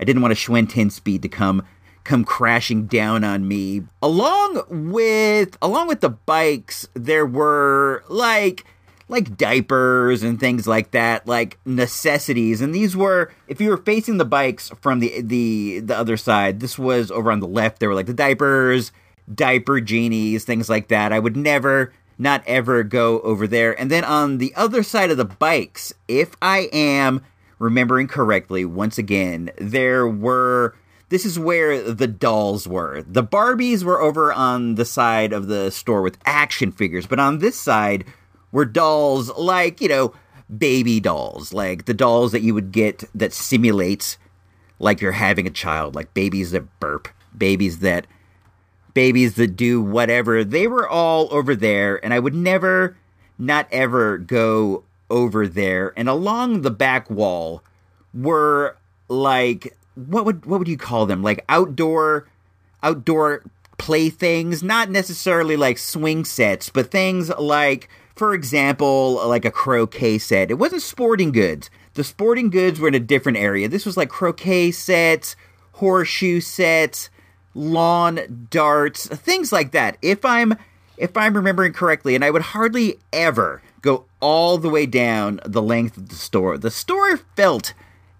[0.00, 1.62] I didn't want a Schwinn 10 speed to come
[2.04, 3.82] come crashing down on me.
[4.02, 8.64] Along with along with the bikes, there were like
[9.08, 12.60] like diapers and things like that, like necessities.
[12.60, 16.60] And these were, if you were facing the bikes from the the the other side,
[16.60, 17.80] this was over on the left.
[17.80, 18.92] There were like the diapers,
[19.32, 21.12] diaper genies, things like that.
[21.12, 23.78] I would never, not ever go over there.
[23.80, 27.22] And then on the other side of the bikes, if I am
[27.58, 30.74] remembering correctly, once again, there were.
[31.10, 33.00] This is where the dolls were.
[33.00, 37.38] The Barbies were over on the side of the store with action figures, but on
[37.38, 38.04] this side
[38.52, 40.14] were dolls like, you know,
[40.56, 44.18] baby dolls, like the dolls that you would get that simulates
[44.78, 48.06] like you're having a child, like babies that burp, babies that
[48.94, 50.44] babies that do whatever.
[50.44, 52.96] They were all over there and I would never
[53.38, 55.92] not ever go over there.
[55.96, 57.62] And along the back wall
[58.14, 58.76] were
[59.08, 61.22] like what would what would you call them?
[61.22, 62.28] Like outdoor
[62.82, 63.42] outdoor
[63.78, 70.50] playthings, not necessarily like swing sets, but things like for example, like a croquet set.
[70.50, 71.70] It wasn't sporting goods.
[71.94, 73.68] The sporting goods were in a different area.
[73.68, 75.36] This was like croquet sets,
[75.74, 77.10] horseshoe sets,
[77.54, 79.96] lawn darts, things like that.
[80.02, 80.56] If I'm
[80.96, 85.62] if I'm remembering correctly, and I would hardly ever go all the way down the
[85.62, 86.58] length of the store.
[86.58, 87.72] The store felt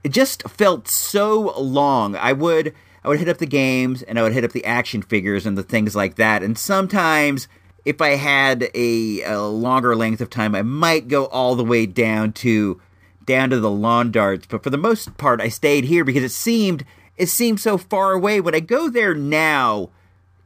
[0.04, 2.14] it just felt so long.
[2.14, 2.72] I would
[3.04, 5.58] I would hit up the games and I would hit up the action figures and
[5.58, 6.44] the things like that.
[6.44, 7.48] And sometimes
[7.88, 11.87] if I had a, a, longer length of time, I might go all the way
[11.87, 12.79] down to
[13.24, 14.46] down to the lawn darts.
[14.46, 16.85] But for the most part, I stayed here because it seemed
[17.16, 18.42] it seemed so far away.
[18.42, 19.88] When I go there now,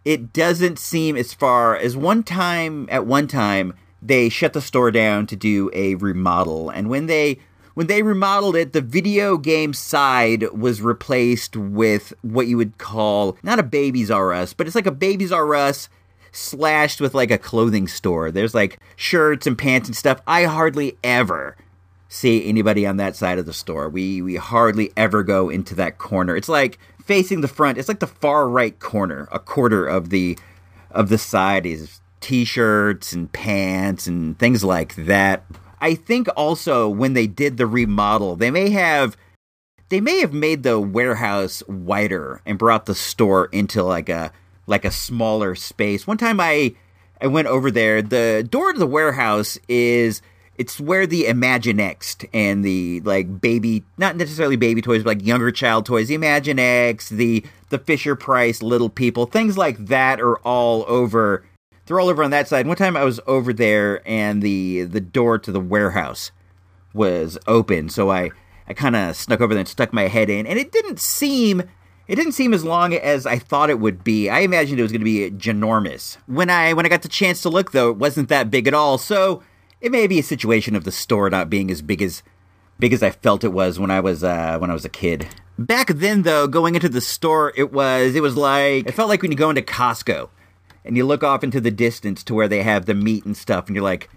[0.04, 2.86] it doesn't seem as far as one time.
[2.92, 7.40] At one time, they shut the store down to do a remodel, and when they
[7.74, 13.36] when they remodeled it, the video game side was replaced with what you would call
[13.42, 15.88] not a Babies R Us, but it's like a Babies R Us
[16.32, 18.30] slashed with like a clothing store.
[18.30, 20.20] There's like shirts and pants and stuff.
[20.26, 21.56] I hardly ever
[22.08, 23.88] see anybody on that side of the store.
[23.88, 26.36] We we hardly ever go into that corner.
[26.36, 27.78] It's like facing the front.
[27.78, 30.38] It's like the far right corner, a quarter of the
[30.90, 35.44] of the side is t-shirts and pants and things like that.
[35.80, 39.16] I think also when they did the remodel, they may have
[39.88, 44.32] they may have made the warehouse wider and brought the store into like a
[44.66, 46.06] like a smaller space.
[46.06, 46.74] One time I
[47.20, 48.02] I went over there.
[48.02, 50.22] The door to the warehouse is
[50.56, 55.50] it's where the Imaginext and the like baby not necessarily baby toys, but like younger
[55.50, 60.84] child toys, the Imaginext, the the Fisher Price little people, things like that are all
[60.86, 61.44] over
[61.86, 62.66] they're all over on that side.
[62.66, 66.30] One time I was over there and the the door to the warehouse
[66.92, 68.30] was open, so I
[68.68, 71.62] I kind of snuck over there and stuck my head in, and it didn't seem
[72.12, 74.28] it didn't seem as long as I thought it would be.
[74.28, 76.18] I imagined it was going to be ginormous.
[76.26, 78.74] When I when I got the chance to look, though, it wasn't that big at
[78.74, 78.98] all.
[78.98, 79.42] So
[79.80, 82.22] it may be a situation of the store not being as big as
[82.78, 85.26] big as I felt it was when I was uh, when I was a kid.
[85.58, 89.22] Back then, though, going into the store, it was it was like it felt like
[89.22, 90.28] when you go into Costco
[90.84, 93.68] and you look off into the distance to where they have the meat and stuff,
[93.68, 94.10] and you're like,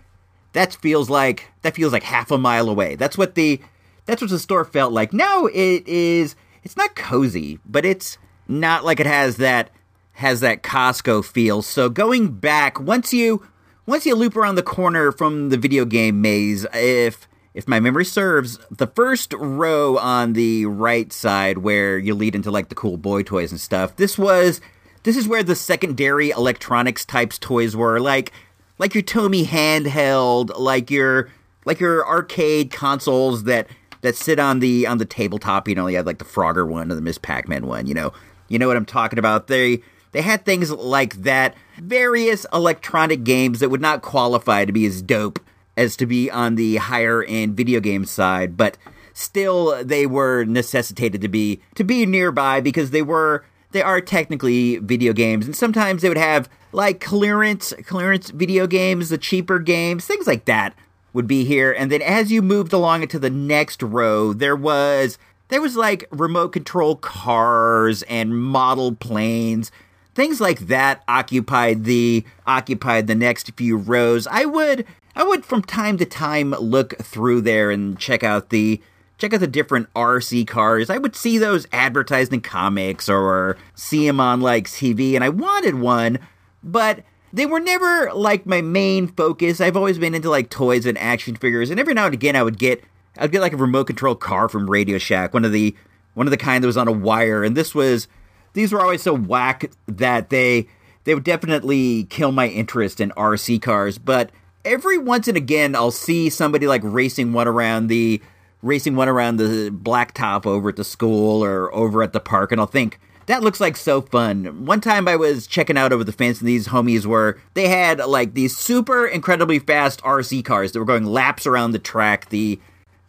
[0.52, 2.98] that feels like that feels like half a mile away.
[2.98, 3.62] That's what the
[4.06, 5.14] that's what the store felt like.
[5.14, 6.36] Now it is
[6.66, 9.70] it's not cozy, but it's not like it has that
[10.13, 11.61] has that Costco feel.
[11.61, 13.45] So going back, once you
[13.86, 18.03] once you loop around the corner from the video game maze, if if my memory
[18.03, 22.97] serves, the first row on the right side where you lead into like the cool
[22.97, 24.59] boy toys and stuff, this was
[25.03, 28.32] this is where the secondary electronics types toys were, like
[28.80, 31.30] like your Tomy handheld, like your
[31.63, 33.68] like your arcade consoles that
[34.06, 35.68] that sit on the on the tabletop.
[35.68, 37.88] You know, you had like the Frogger one or the Miss Pac Man one.
[37.88, 38.14] You know,
[38.47, 39.47] you know what I'm talking about.
[39.47, 39.82] They
[40.12, 45.01] they had things like that, various electronic games that would not qualify to be as
[45.01, 45.39] dope
[45.76, 48.78] as to be on the higher end video game side, but
[49.14, 54.78] still they were necessitated to be to be nearby because they were they are technically
[54.78, 60.06] video games and sometimes they would have like clearance clearance video games, the cheaper games,
[60.06, 60.76] things like that
[61.16, 61.72] would be here.
[61.72, 66.07] And then as you moved along into the next row, there was there was like
[66.11, 69.72] remote control cars and model planes
[70.16, 74.86] things like that occupied the occupied the next few rows i would
[75.16, 78.82] I would from time to time look through there and check out the
[79.18, 80.89] check out the different RC cars.
[80.89, 85.30] I would see those advertised in comics or see them on like TV, and I
[85.30, 86.20] wanted one,
[86.61, 87.03] but
[87.36, 89.60] they were never like my main focus.
[89.60, 92.44] I've always been into like toys and action figures, and every now and again I
[92.44, 92.82] would get
[93.18, 95.76] I'd get like a remote control car from Radio Shack, one of the
[96.14, 98.08] one of the kind that was on a wire, and this was
[98.54, 100.68] these were always so whack that they
[101.04, 104.32] they would definitely kill my interest in RC cars, but
[104.64, 108.22] every once and again I'll see somebody like racing one around the
[108.62, 112.62] racing one around the blacktop over at the school or over at the park and
[112.62, 114.65] I'll think that looks like so fun.
[114.65, 117.99] One time I was checking out over the fence and these homies were they had
[117.99, 122.59] like these super incredibly fast RC cars that were going laps around the track, the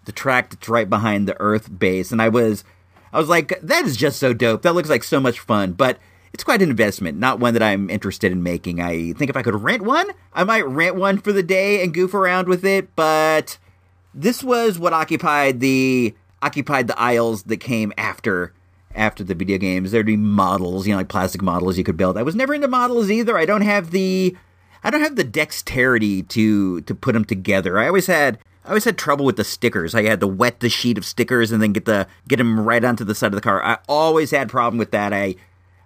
[0.05, 2.65] the track that's right behind the Earth base and I was
[3.13, 4.63] I was like that is just so dope.
[4.63, 5.73] That looks like so much fun.
[5.73, 5.99] But
[6.33, 8.81] it's quite an investment, not one that I'm interested in making.
[8.81, 11.95] I think if I could rent one, I might rent one for the day and
[11.95, 13.57] goof around with it, but
[14.15, 18.53] this was what occupied the occupied the aisles that came after
[18.97, 19.93] after the video games.
[19.93, 22.17] There'd be models, you know, like plastic models you could build.
[22.17, 23.39] I was never into models either.
[23.39, 24.37] I don't have the
[24.83, 27.79] I don't have the dexterity to to put them together.
[27.79, 29.95] I always had I always had trouble with the stickers.
[29.95, 32.85] I had to wet the sheet of stickers and then get the get them right
[32.85, 33.63] onto the side of the car.
[33.63, 35.13] I always had problem with that.
[35.13, 35.37] I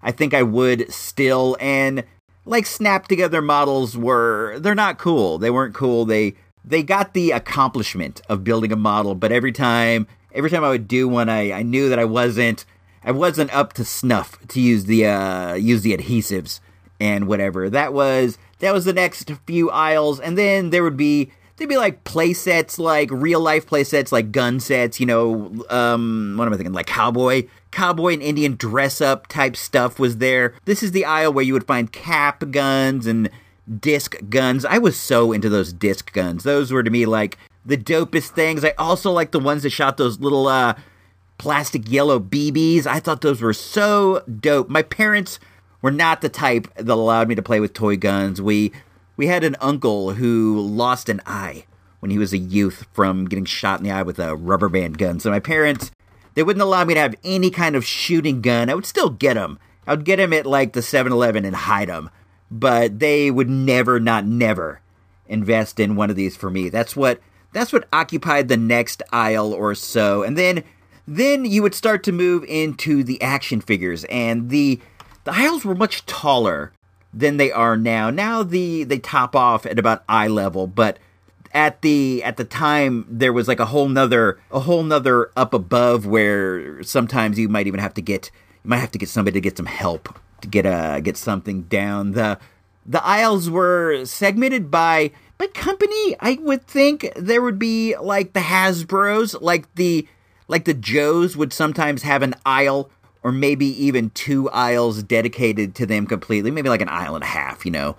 [0.03, 1.57] I think I would still.
[1.61, 2.05] And
[2.47, 5.39] like snap together models were they're not cool.
[5.39, 6.05] They weren't cool.
[6.05, 6.35] They
[6.65, 10.89] they got the accomplishment of building a model, but every time every time I would
[10.89, 12.65] do one, I, I knew that I wasn't
[13.03, 16.61] I wasn't up to snuff to use the uh, use the adhesives
[16.99, 17.71] and whatever.
[17.71, 21.77] That was that was the next few aisles, and then there would be there'd be
[21.77, 25.01] like play sets, like real life play sets, like gun sets.
[25.01, 26.75] You know, um, what am I thinking?
[26.75, 30.55] Like cowboy cowboy and Indian dress up type stuff was there.
[30.65, 33.31] This is the aisle where you would find cap guns and
[33.79, 34.65] disc guns.
[34.65, 36.43] I was so into those disc guns.
[36.43, 38.65] Those were to me like the dopest things.
[38.65, 40.75] I also like the ones that shot those little uh,
[41.41, 42.87] plastic yellow BBs.
[42.87, 44.69] I thought those were so dope.
[44.69, 45.41] My parents
[45.81, 48.43] were not the type that allowed me to play with toy guns.
[48.43, 48.73] We
[49.17, 51.65] we had an uncle who lost an eye
[52.01, 54.99] when he was a youth from getting shot in the eye with a rubber band
[54.99, 55.19] gun.
[55.19, 55.91] So my parents
[56.35, 58.69] they wouldn't allow me to have any kind of shooting gun.
[58.69, 59.59] I would still get them.
[59.87, 62.11] I would get them at like the 7 Eleven and hide them.
[62.51, 64.83] But they would never, not never,
[65.27, 66.69] invest in one of these for me.
[66.69, 67.19] That's what
[67.53, 70.23] that's what occupied the next aisle or so.
[70.23, 70.65] And then
[71.11, 74.81] then you would start to move into the action figures and the
[75.25, 76.73] the aisles were much taller
[77.13, 78.11] than they are now.
[78.11, 81.01] Now the they top off at about eye level, but
[81.53, 85.53] at the at the time there was like a whole nother a whole nother up
[85.53, 88.31] above where sometimes you might even have to get
[88.63, 91.63] you might have to get somebody to get some help to get uh get something
[91.63, 92.39] down the
[92.87, 98.41] the aisles were segmented by by company i would think there would be like the
[98.41, 100.07] hasbros like the
[100.51, 102.91] like the joes would sometimes have an aisle
[103.23, 107.29] or maybe even two aisles dedicated to them completely maybe like an aisle and a
[107.29, 107.97] half you know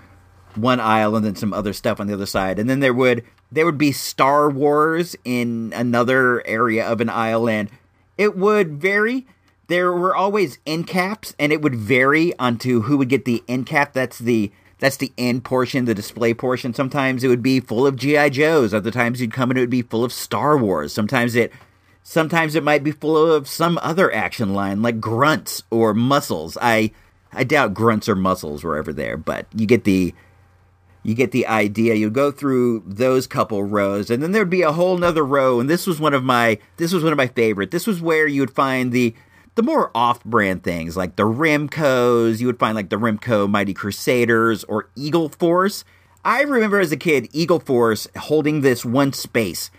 [0.55, 2.59] one aisle and then some other stuff on the other side.
[2.59, 7.49] And then there would there would be Star Wars in another area of an aisle
[7.49, 7.69] and
[8.17, 9.25] it would vary.
[9.67, 13.65] There were always end caps and it would vary onto who would get the end
[13.65, 13.93] cap.
[13.93, 16.73] That's the that's the end portion, the display portion.
[16.73, 18.73] Sometimes it would be full of GI Joes.
[18.73, 20.91] Other times you'd come and it would be full of Star Wars.
[20.91, 21.53] Sometimes it
[22.03, 26.57] sometimes it might be full of some other action line like grunts or muscles.
[26.61, 26.91] I
[27.33, 30.13] I doubt grunts or muscles were ever there, but you get the
[31.03, 31.95] you get the idea.
[31.95, 35.59] You go through those couple rows, and then there'd be a whole nother row.
[35.59, 37.71] And this was one of my this was one of my favorite.
[37.71, 39.15] This was where you would find the
[39.55, 42.39] the more off-brand things like the Remcos.
[42.39, 45.83] You would find like the Remco Mighty Crusaders or Eagle Force.
[46.23, 49.71] I remember as a kid Eagle Force holding this one space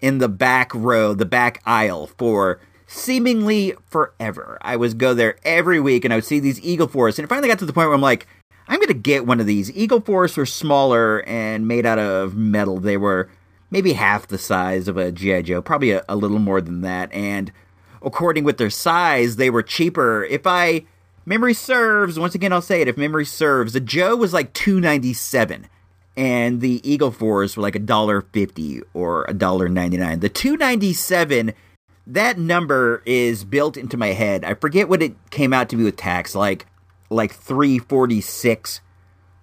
[0.00, 4.58] in the back row, the back aisle for seemingly forever.
[4.62, 7.28] I would go there every week and I would see these Eagle Force, and it
[7.28, 8.26] finally got to the point where I'm like,
[8.66, 9.70] I'm gonna get one of these.
[9.76, 12.78] Eagle Force were smaller and made out of metal.
[12.78, 13.30] They were
[13.70, 17.12] maybe half the size of a GI Joe, probably a, a little more than that.
[17.12, 17.52] And
[18.02, 20.24] according with their size, they were cheaper.
[20.24, 20.84] If I
[21.24, 22.88] memory serves, once again I'll say it.
[22.88, 25.66] If memory serves, the Joe was like two ninety seven,
[26.18, 30.18] and the Eagle Force were like a dollar fifty or a dollar ninety nine.
[30.20, 31.54] The two ninety seven.
[32.08, 34.42] That number is built into my head.
[34.42, 36.66] I forget what it came out to be with tax, like
[37.10, 38.80] like 346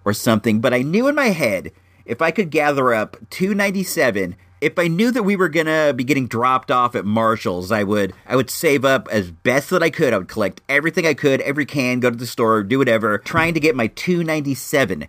[0.04, 1.72] or something, but I knew in my head
[2.04, 6.26] if I could gather up 297, if I knew that we were to be getting
[6.26, 10.12] dropped off at Marshall's, I would I would save up as best that I could.
[10.12, 13.54] I would collect everything I could, every can, go to the store, do whatever, trying
[13.54, 15.06] to get my 297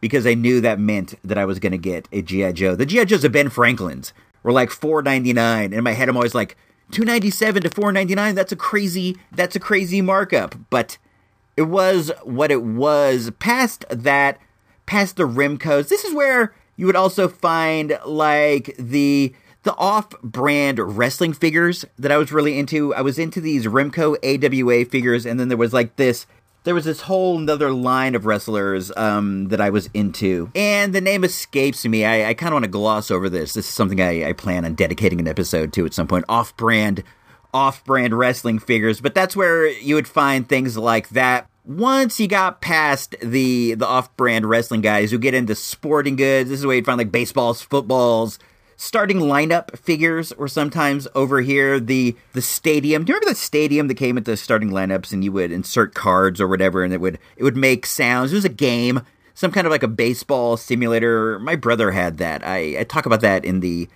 [0.00, 2.74] because I knew that meant that I was going to get a GI Joe.
[2.74, 5.64] The GI Joes of Ben Franklin's were like 499.
[5.64, 6.56] and In my head I'm always like
[6.90, 10.98] 297 to 499, that's a crazy that's a crazy markup, but
[11.56, 13.30] it was what it was.
[13.38, 14.38] Past that,
[14.86, 19.34] past the Remcos, this is where you would also find like the
[19.64, 22.94] the off-brand wrestling figures that I was really into.
[22.94, 26.26] I was into these Remco AWA figures, and then there was like this.
[26.64, 31.00] There was this whole another line of wrestlers um, that I was into, and the
[31.00, 32.04] name escapes me.
[32.04, 33.54] I, I kind of want to gloss over this.
[33.54, 36.26] This is something I, I plan on dedicating an episode to at some point.
[36.28, 37.04] Off-brand
[37.54, 41.48] off-brand wrestling figures, but that's where you would find things like that.
[41.64, 46.58] Once you got past the the off-brand wrestling guys who get into sporting goods, this
[46.60, 48.38] is where you'd find like baseballs, footballs,
[48.78, 53.04] starting lineup figures, or sometimes over here the the stadium.
[53.04, 55.94] Do you remember the stadium that came with the starting lineups and you would insert
[55.94, 58.32] cards or whatever, and it would it would make sounds.
[58.32, 59.02] It was a game,
[59.34, 61.38] some kind of like a baseball simulator.
[61.40, 62.46] My brother had that.
[62.46, 63.88] I, I talk about that in the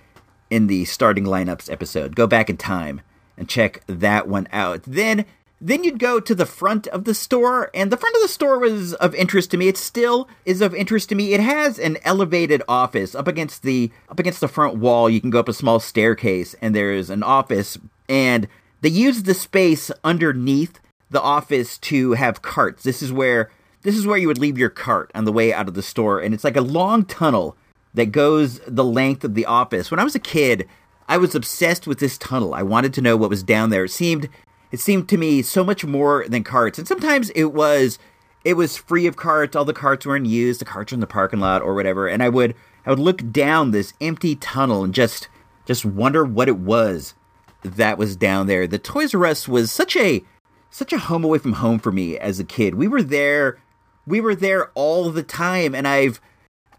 [0.50, 2.14] in the starting lineups episode.
[2.14, 3.00] Go back in time
[3.38, 4.82] and check that one out.
[4.82, 5.24] Then
[5.64, 8.58] then you'd go to the front of the store, and the front of the store
[8.58, 9.68] was of interest to me.
[9.68, 11.34] It still is of interest to me.
[11.34, 15.08] It has an elevated office up against the up against the front wall.
[15.08, 18.48] You can go up a small staircase, and there's an office, and
[18.80, 22.82] they use the space underneath the office to have carts.
[22.82, 23.48] This is where
[23.82, 26.18] this is where you would leave your cart on the way out of the store,
[26.18, 27.56] and it's like a long tunnel
[27.94, 29.92] that goes the length of the office.
[29.92, 30.66] When I was a kid,
[31.08, 32.52] I was obsessed with this tunnel.
[32.52, 33.84] I wanted to know what was down there.
[33.84, 34.28] It seemed
[34.72, 36.78] it seemed to me so much more than carts.
[36.78, 37.98] And sometimes it was
[38.44, 39.54] it was free of carts.
[39.54, 40.58] All the carts were in use.
[40.58, 42.08] The carts were in the parking lot or whatever.
[42.08, 42.54] And I would
[42.84, 45.28] I would look down this empty tunnel and just
[45.66, 47.14] just wonder what it was
[47.62, 48.66] that was down there.
[48.66, 50.24] The Toys R Us was such a
[50.70, 52.74] such a home away from home for me as a kid.
[52.74, 53.58] We were there
[54.06, 56.18] we were there all the time and I've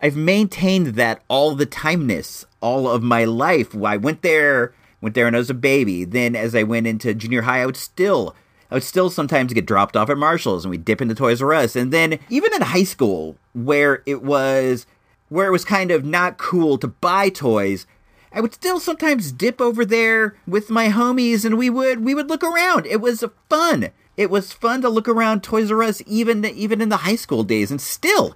[0.02, 3.76] I've maintained that all the timeness all of my life.
[3.76, 4.74] I went there
[5.04, 6.06] went there when I was a baby.
[6.06, 8.36] Then as I went into junior high, I would still
[8.72, 11.54] I would still sometimes get dropped off at Marshalls and we'd dip into Toys R
[11.54, 11.76] Us.
[11.76, 14.88] And then even in high school, where it was
[15.30, 17.86] where it was kind of not cool to buy toys,
[18.32, 22.30] I would still sometimes dip over there with my homies and we would we would
[22.30, 22.86] look around.
[22.88, 23.90] It was fun.
[24.16, 27.44] It was fun to look around Toys R Us even even in the high school
[27.44, 28.36] days and still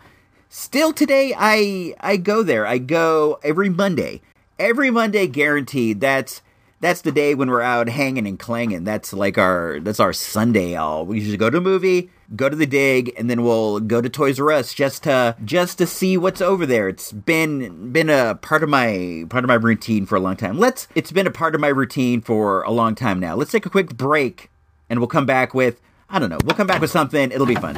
[0.49, 2.67] still today I I go there.
[2.67, 4.21] I go every Monday.
[4.59, 6.01] Every Monday guaranteed.
[6.01, 6.41] That's
[6.79, 8.83] that's the day when we're out hanging and clanging.
[8.83, 10.75] That's like our that's our Sunday.
[10.75, 14.01] All we usually go to a movie, go to the dig, and then we'll go
[14.01, 16.87] to Toys R Us just to just to see what's over there.
[16.87, 20.59] It's been been a part of my part of my routine for a long time.
[20.59, 23.35] Let's it's been a part of my routine for a long time now.
[23.35, 24.49] Let's take a quick break,
[24.89, 26.39] and we'll come back with I don't know.
[26.45, 27.31] We'll come back with something.
[27.31, 27.75] It'll be fun.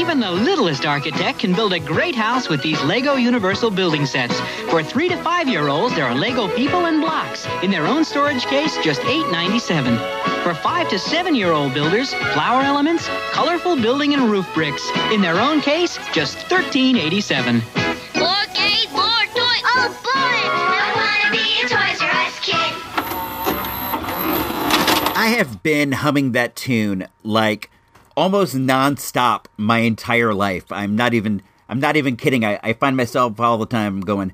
[0.00, 4.40] Even the littlest architect can build a great house with these Lego Universal building sets.
[4.70, 7.46] For three to five year olds, there are Lego people and blocks.
[7.62, 10.42] In their own storage case, just $8.97.
[10.42, 14.82] For five to seven year old builders, flower elements, colorful building and roof bricks.
[15.12, 17.60] In their own case, just $13.87.
[18.16, 19.62] More games, more toys.
[19.68, 20.40] Oh boy!
[20.80, 22.72] I wanna be a Toys R Us kid.
[25.14, 27.70] I have been humming that tune like
[28.16, 30.70] almost nonstop my entire life.
[30.70, 32.44] I'm not even I'm not even kidding.
[32.44, 34.32] I, I find myself all the time going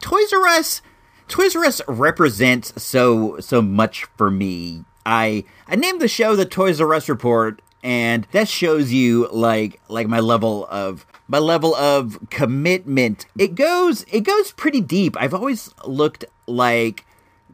[0.00, 0.82] Toys R Us.
[1.28, 4.84] Toys R Us represents so so much for me.
[5.06, 9.80] I I named the show the Toys R Us Report, and that shows you like
[9.88, 13.26] like my level of my level of commitment.
[13.38, 15.16] It goes it goes pretty deep.
[15.18, 17.06] I've always looked like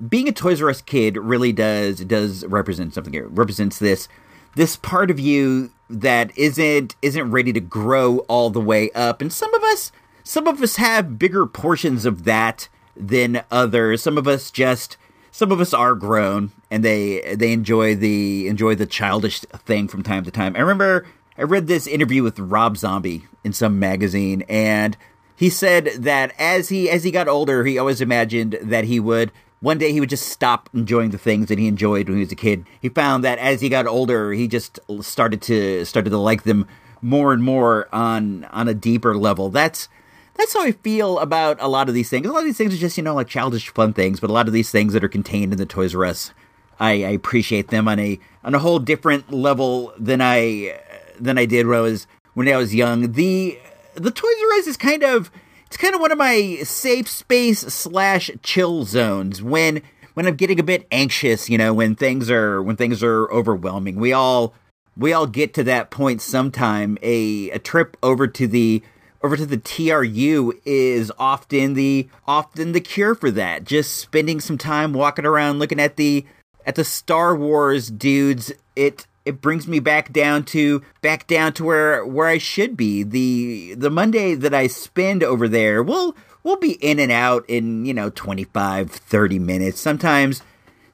[0.06, 3.14] being a Toys R Us kid really does does represent something.
[3.14, 4.08] It represents this
[4.54, 9.20] this part of you that isn't isn't ready to grow all the way up.
[9.20, 9.92] And some of us
[10.22, 14.02] some of us have bigger portions of that than others.
[14.02, 14.96] Some of us just
[15.30, 20.02] some of us are grown and they they enjoy the enjoy the childish thing from
[20.02, 20.54] time to time.
[20.56, 24.96] I remember I read this interview with Rob Zombie in some magazine and
[25.36, 29.30] he said that as he as he got older, he always imagined that he would
[29.60, 32.32] one day he would just stop enjoying the things that he enjoyed when he was
[32.32, 32.64] a kid.
[32.80, 36.66] He found that as he got older, he just started to started to like them
[37.02, 39.50] more and more on on a deeper level.
[39.50, 39.88] That's
[40.34, 42.26] that's how I feel about a lot of these things.
[42.26, 44.32] A lot of these things are just you know like childish fun things, but a
[44.32, 46.32] lot of these things that are contained in the Toys R Us,
[46.78, 50.80] I, I appreciate them on a on a whole different level than I
[51.18, 53.12] than I did when I was when I was young.
[53.12, 53.58] The
[53.94, 55.32] the Toys R Us is kind of
[55.68, 59.82] it's kind of one of my safe space slash chill zones when
[60.14, 63.96] when I'm getting a bit anxious, you know, when things are when things are overwhelming.
[63.96, 64.54] We all
[64.96, 66.96] we all get to that point sometime.
[67.02, 68.82] A a trip over to the
[69.22, 73.64] over to the TRU is often the often the cure for that.
[73.64, 76.24] Just spending some time walking around looking at the
[76.64, 78.52] at the Star Wars dudes.
[78.74, 83.02] It it brings me back down to back down to where where I should be.
[83.02, 87.84] The the Monday that I spend over there, we'll we'll be in and out in,
[87.84, 89.80] you know, 25 30 minutes.
[89.80, 90.40] Sometimes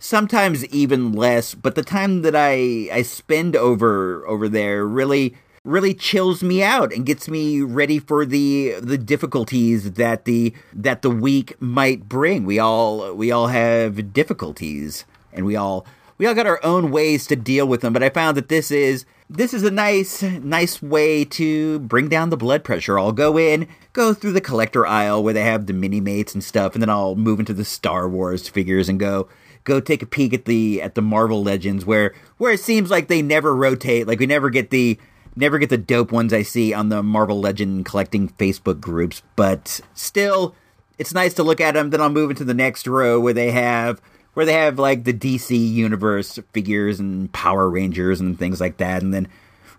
[0.01, 5.95] sometimes even less, but the time that I I spend over over there really really
[5.95, 11.11] chills me out and gets me ready for the the difficulties that the that the
[11.11, 12.45] week might bring.
[12.45, 15.87] We all we all have difficulties and we all
[16.19, 18.71] we all got our own ways to deal with them, but I found that this
[18.71, 22.99] is this is a nice nice way to bring down the blood pressure.
[22.99, 26.75] I'll go in, go through the collector aisle where they have the Minimates and stuff,
[26.75, 29.29] and then I'll move into the Star Wars figures and go
[29.65, 33.09] go take a peek at the at the Marvel Legends where where it seems like
[33.09, 34.99] they never rotate, like we never get the
[35.37, 39.81] never get the dope ones I see on the Marvel Legend collecting Facebook groups, but
[39.95, 40.55] still
[40.97, 41.91] it's nice to look at them.
[41.91, 44.01] Then I'll move into the next row where they have
[44.35, 49.03] where they have like the DC universe figures and Power Rangers and things like that,
[49.03, 49.29] and then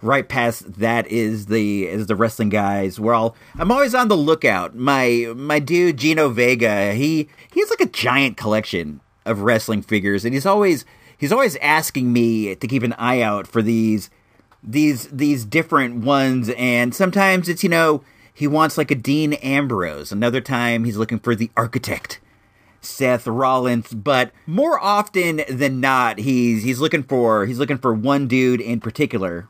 [0.01, 2.99] right past that is the is the wrestling guys.
[2.99, 4.75] Where I'll I'm always on the lookout.
[4.75, 10.25] My my dude Gino Vega, he he has like a giant collection of wrestling figures,
[10.25, 10.85] and he's always
[11.17, 14.09] he's always asking me to keep an eye out for these
[14.63, 18.03] these these different ones, and sometimes it's you know
[18.33, 20.11] he wants like a Dean Ambrose.
[20.11, 22.19] Another time he's looking for the architect
[22.85, 28.27] Seth Rollins, but more often than not, he's he's looking for he's looking for one
[28.27, 29.49] dude in particular.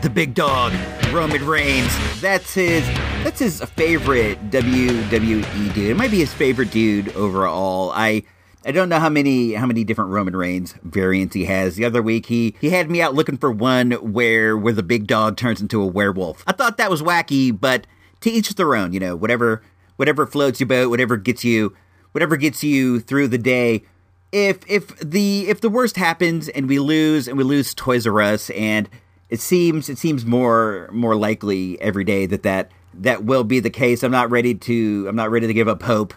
[0.00, 0.72] The big dog,
[1.12, 1.92] Roman Reigns.
[2.20, 2.86] That's his
[3.24, 5.90] that's his favorite WWE dude.
[5.90, 7.90] It might be his favorite dude overall.
[7.92, 8.22] I
[8.64, 11.76] I don't know how many how many different Roman Reigns variants he has.
[11.76, 15.06] The other week he he had me out looking for one where where the big
[15.06, 16.44] dog turns into a werewolf.
[16.46, 17.86] I thought that was wacky, but
[18.20, 19.62] to each their own, you know, whatever
[19.98, 21.76] whatever floats your boat, whatever gets you,
[22.12, 23.82] whatever gets you through the day.
[24.30, 28.20] If if the if the worst happens and we lose and we lose Toys R
[28.20, 28.88] Us and
[29.28, 33.70] it seems it seems more more likely every day that that that will be the
[33.70, 34.02] case.
[34.02, 36.14] I'm not ready to I'm not ready to give up hope,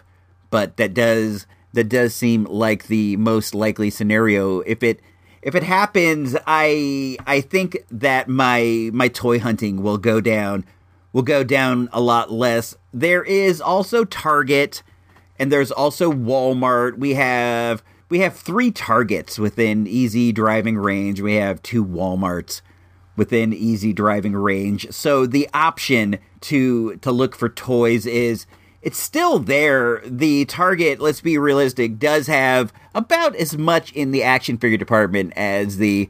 [0.50, 4.60] but that does that does seem like the most likely scenario.
[4.60, 5.00] If it
[5.40, 10.64] if it happens, I I think that my my toy hunting will go down
[11.12, 12.76] will go down a lot less.
[12.92, 14.82] There is also Target
[15.38, 16.98] and there's also Walmart.
[16.98, 21.20] We have we have three Targets within easy driving range.
[21.20, 22.60] We have two Walmarts
[23.16, 24.86] within easy driving range.
[24.90, 28.46] So the option to to look for toys is
[28.82, 30.02] it's still there.
[30.04, 35.32] The Target, let's be realistic, does have about as much in the action figure department
[35.36, 36.08] as the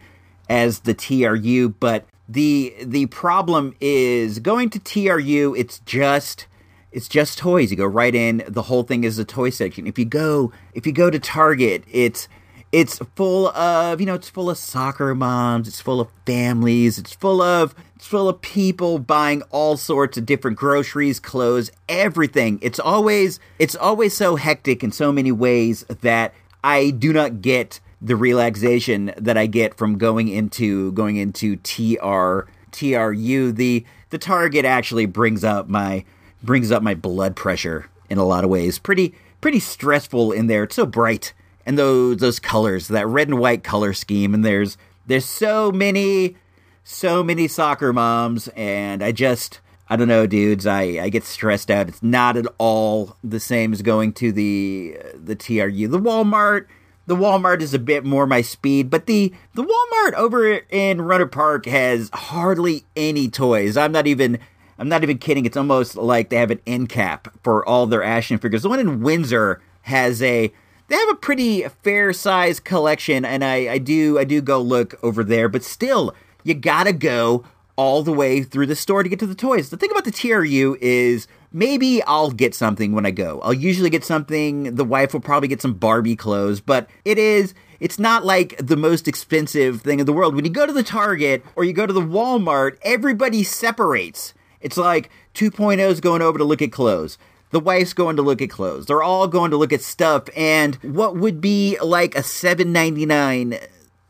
[0.48, 5.55] as the TRU, but the the problem is going to TRU.
[5.57, 6.47] It's just
[6.91, 7.70] it's just toys.
[7.70, 8.45] You go right in.
[8.47, 9.87] The whole thing is a toy section.
[9.87, 12.29] If you go if you go to Target, it's
[12.70, 15.68] it's full of you know it's full of soccer moms.
[15.68, 16.99] It's full of families.
[16.99, 22.59] It's full of it's full of people buying all sorts of different groceries, clothes, everything.
[22.62, 27.81] It's always it's always so hectic in so many ways that I do not get
[28.03, 33.53] the relaxation that I get from going into going into TR TRU.
[33.53, 36.05] The the target actually brings up my
[36.42, 38.78] brings up my blood pressure in a lot of ways.
[38.78, 40.64] Pretty pretty stressful in there.
[40.64, 41.32] It's so bright
[41.64, 44.76] and those those colors, that red and white color scheme, and there's
[45.07, 46.36] there's so many
[46.84, 50.66] so many soccer moms, and I just I don't know, dudes.
[50.66, 51.88] I, I get stressed out.
[51.88, 55.88] It's not at all the same as going to the the TRU.
[55.88, 56.66] The Walmart,
[57.07, 61.32] the Walmart is a bit more my speed, but the the Walmart over in Rohnert
[61.32, 63.76] Park has hardly any toys.
[63.76, 64.38] I'm not even
[64.78, 65.44] I'm not even kidding.
[65.44, 68.62] It's almost like they have an end cap for all their action figures.
[68.62, 70.53] The one in Windsor has a
[70.88, 74.94] they have a pretty fair size collection, and I, I do I do go look
[75.03, 77.44] over there, but still, you gotta go
[77.77, 79.70] all the way through the store to get to the toys.
[79.70, 83.41] The thing about the TRU is maybe I'll get something when I go.
[83.43, 84.75] I'll usually get something.
[84.75, 88.77] The wife will probably get some Barbie clothes, but it is it's not like the
[88.77, 90.37] most expensive thing in the world.
[90.37, 94.35] When you go to the Target or you go to the Walmart, everybody separates.
[94.61, 97.18] It's like 2.0's going over to look at clothes.
[97.51, 98.87] The wife's going to look at clothes.
[98.87, 103.61] They're all going to look at stuff and what would be like a 7.99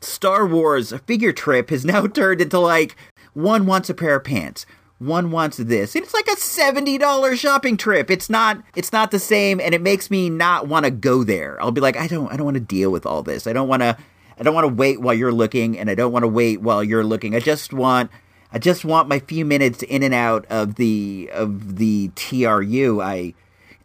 [0.05, 2.95] Star Wars figure trip has now turned into like
[3.35, 4.67] one wants a pair of pants.
[4.99, 5.97] One wants this.
[5.97, 8.09] And It's like a $70 shopping trip.
[8.11, 11.61] It's not it's not the same and it makes me not want to go there.
[11.61, 13.47] I'll be like, I don't I don't want to deal with all this.
[13.47, 13.97] I don't want to
[14.39, 16.85] I don't want to wait while you're looking and I don't want to wait while
[16.85, 17.35] you're looking.
[17.35, 18.11] I just want
[18.53, 23.01] I just want my few minutes in and out of the of the TRU.
[23.03, 23.35] I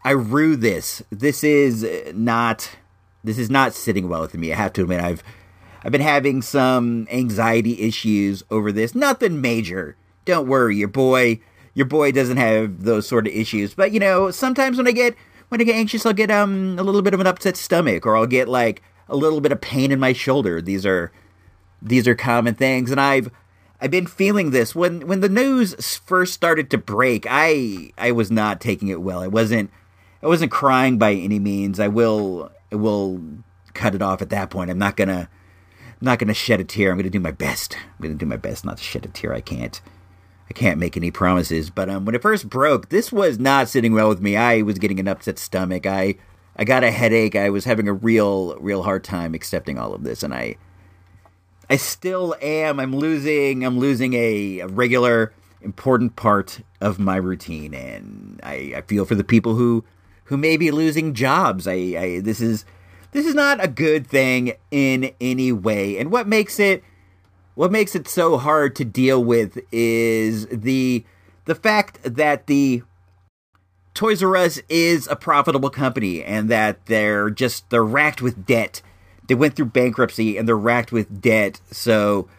[0.04, 1.02] I rue this.
[1.10, 2.70] This is not
[3.24, 4.54] this is not sitting well with me.
[4.54, 5.24] I have to admit I've
[5.88, 8.94] I've been having some anxiety issues over this.
[8.94, 9.96] Nothing major.
[10.26, 11.40] Don't worry, your boy
[11.76, 13.74] your boy doesn't have those sort of issues.
[13.74, 15.16] But you know, sometimes when I get
[15.48, 18.18] when I get anxious, I'll get um a little bit of an upset stomach, or
[18.18, 20.62] I'll get like a little bit of pain in my shoulder.
[20.62, 21.10] These are
[21.82, 23.32] these are common things, and I've
[23.80, 27.26] I've been feeling this when when the news first started to break.
[27.30, 29.22] I I was not taking it well.
[29.22, 29.72] I wasn't
[30.22, 31.80] I wasn't crying by any means.
[31.80, 33.22] I will I will
[33.74, 34.70] cut it off at that point.
[34.70, 35.30] I'm not gonna
[36.00, 36.92] I'm not gonna shed a tear.
[36.92, 37.76] I'm gonna do my best.
[37.76, 39.34] I'm gonna do my best not to shed a tear.
[39.34, 39.82] I can't.
[40.50, 41.70] I can't make any promises.
[41.70, 44.38] But um, when it first broke, this was not sitting well with me.
[44.38, 45.86] I was getting an upset stomach.
[45.86, 46.16] I
[46.56, 47.36] I got a headache.
[47.36, 50.58] I was having a real real hard time accepting all of this, and I
[51.70, 52.80] I still am.
[52.80, 53.66] I'm losing.
[53.66, 59.16] I'm losing a, a regular important part of my routine, and I, I feel for
[59.16, 59.84] the people who
[60.26, 61.68] who may be losing jobs.
[61.68, 62.66] I, I this is
[63.12, 65.98] this is not a good thing in any way.
[65.98, 66.84] And what makes it
[67.56, 71.04] what makes it so hard to deal with is the
[71.46, 72.84] the fact that the
[73.94, 78.84] Toys R Us is a profitable company and that they're just they're racked with debt.
[79.28, 81.60] They went through bankruptcy and they're racked with debt.
[81.72, 82.30] So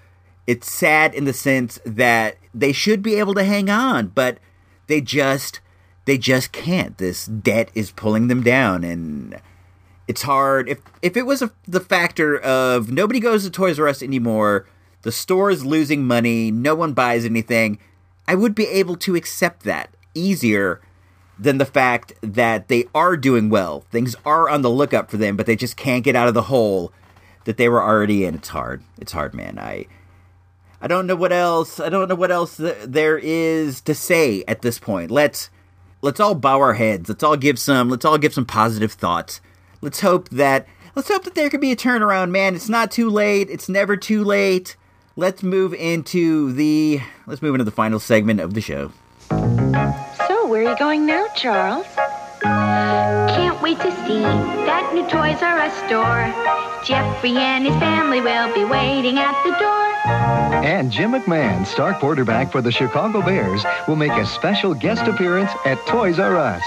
[0.46, 4.38] it's sad in the sense that they should be able to hang on, but
[4.86, 5.60] they just
[6.04, 6.96] they just can't.
[6.96, 9.40] This debt is pulling them down and
[10.08, 10.68] it's hard.
[10.68, 14.66] If if it was a, the factor of nobody goes to Toys R Us anymore,
[15.02, 17.78] the store is losing money, no one buys anything,
[18.26, 20.80] I would be able to accept that easier
[21.38, 23.82] than the fact that they are doing well.
[23.92, 26.42] Things are on the lookup for them, but they just can't get out of the
[26.42, 26.92] hole
[27.44, 28.34] that they were already in.
[28.34, 28.82] It's hard.
[28.98, 29.58] It's hard, man.
[29.58, 29.86] I
[30.80, 31.80] I don't know what else.
[31.80, 35.10] I don't know what else th- there is to say at this point.
[35.10, 35.50] Let's
[36.00, 37.10] let's all bow our heads.
[37.10, 37.90] Let's all give some.
[37.90, 39.42] Let's all give some positive thoughts
[39.80, 42.54] let's hope that let's hope that there could be a turnaround, man.
[42.54, 43.50] It's not too late.
[43.50, 44.76] It's never too late.
[45.16, 48.92] Let's move into the let's move into the final segment of the show.
[49.30, 51.86] So, where are you going now, Charles?
[52.42, 56.32] Can't wait to see that new Toys R Us store.
[56.84, 59.88] Geoffrey and his family will be waiting at the door.
[60.64, 65.50] And Jim McMahon, star quarterback for the Chicago Bears, will make a special guest appearance
[65.64, 66.62] at Toys R Us.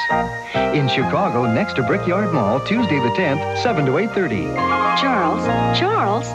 [0.76, 4.56] In Chicago, next to Brickyard Mall, Tuesday the 10th, 7 to 8.30.
[5.00, 5.46] Charles,
[5.78, 6.28] Charles.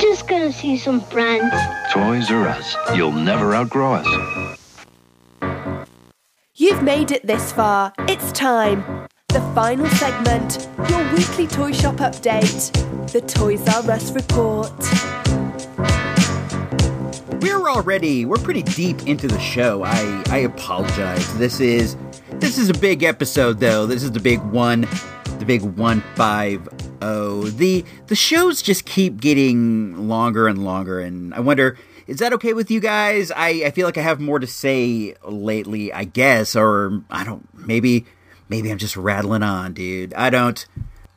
[0.00, 1.54] Just gonna see some friends.
[1.92, 2.76] Toys R Us.
[2.94, 4.57] You'll never outgrow us.
[6.60, 7.92] You've made it this far.
[8.08, 8.82] It's time.
[9.28, 12.72] The final segment, your weekly toy shop update,
[13.12, 14.72] the Toys R Us report.
[17.40, 19.84] We're already we're pretty deep into the show.
[19.84, 21.32] I I apologize.
[21.38, 21.96] This is
[22.40, 23.86] this is a big episode though.
[23.86, 24.80] This is the big one,
[25.38, 26.68] the big one five
[27.02, 27.44] oh.
[27.44, 31.78] The the shows just keep getting longer and longer, and I wonder
[32.08, 33.30] is that okay with you guys?
[33.30, 37.46] I, I feel like I have more to say lately, I guess, or I don't
[37.54, 38.06] maybe
[38.48, 40.14] maybe I'm just rattling on, dude.
[40.14, 40.66] I don't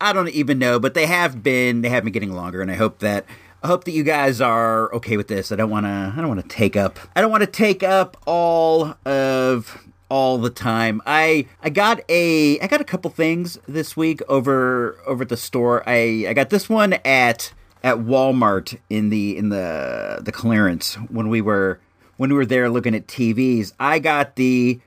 [0.02, 2.76] I don't even know, but they have been they have been getting longer, and I
[2.76, 3.26] hope that
[3.64, 5.54] I hope that you guys are okay with this.
[5.54, 7.84] I don't want to I don't want to take up I don't want to take
[7.84, 11.02] up all of all the time.
[11.06, 15.38] I I got a I got a couple things this week over over at the
[15.38, 15.88] store.
[15.88, 21.30] I I got this one at at Walmart in the in the the clearance when
[21.30, 21.80] we were
[22.18, 23.74] when we were there looking at TVs.
[23.80, 24.80] I got the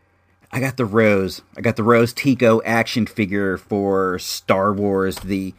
[0.53, 1.43] I got the Rose.
[1.57, 5.55] I got the Rose Tico action figure for Star Wars the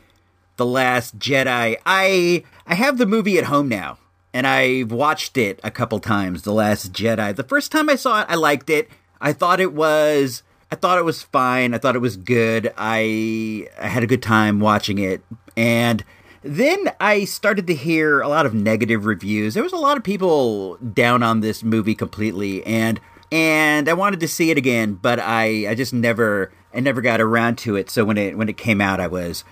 [0.58, 1.78] the Last Jedi.
[1.86, 3.98] I I have the movie at home now
[4.34, 6.44] and I've watched it a couple times.
[6.44, 7.36] The Last Jedi.
[7.36, 8.90] The first time I saw it, I liked it.
[9.22, 11.74] I thought it was I thought it was fine.
[11.74, 12.74] I thought it was good.
[12.78, 15.22] I I had a good time watching it.
[15.56, 16.04] And
[16.46, 19.56] then I started to hear a lot of negative reviews.
[19.56, 23.00] There was a lot of people down on this movie completely and
[23.32, 27.20] and I wanted to see it again, but I I just never I never got
[27.20, 27.90] around to it.
[27.90, 29.44] So when it when it came out, I was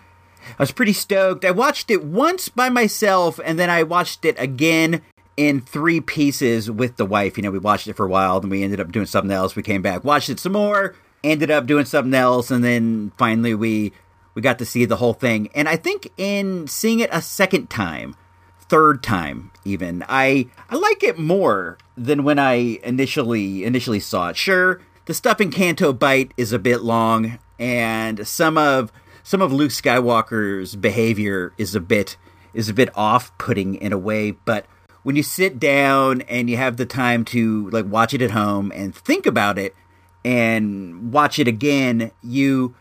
[0.48, 1.44] I was pretty stoked.
[1.44, 5.02] I watched it once by myself and then I watched it again
[5.36, 7.38] in three pieces with the wife.
[7.38, 9.56] You know, we watched it for a while, then we ended up doing something else.
[9.56, 13.56] We came back, watched it some more, ended up doing something else, and then finally
[13.56, 13.94] we
[14.34, 15.50] we got to see the whole thing.
[15.54, 18.16] And I think in seeing it a second time,
[18.60, 24.38] third time even, I I like it more than when I initially initially saw it.
[24.38, 28.92] Sure, the stuff in Canto Bight is a bit long, and some of
[29.24, 32.18] some of Luke Skywalker's behavior is a bit
[32.54, 34.66] is a bit off putting in a way, but
[35.04, 38.72] when you sit down and you have the time to like watch it at home
[38.74, 39.76] and think about it
[40.24, 42.74] and watch it again, you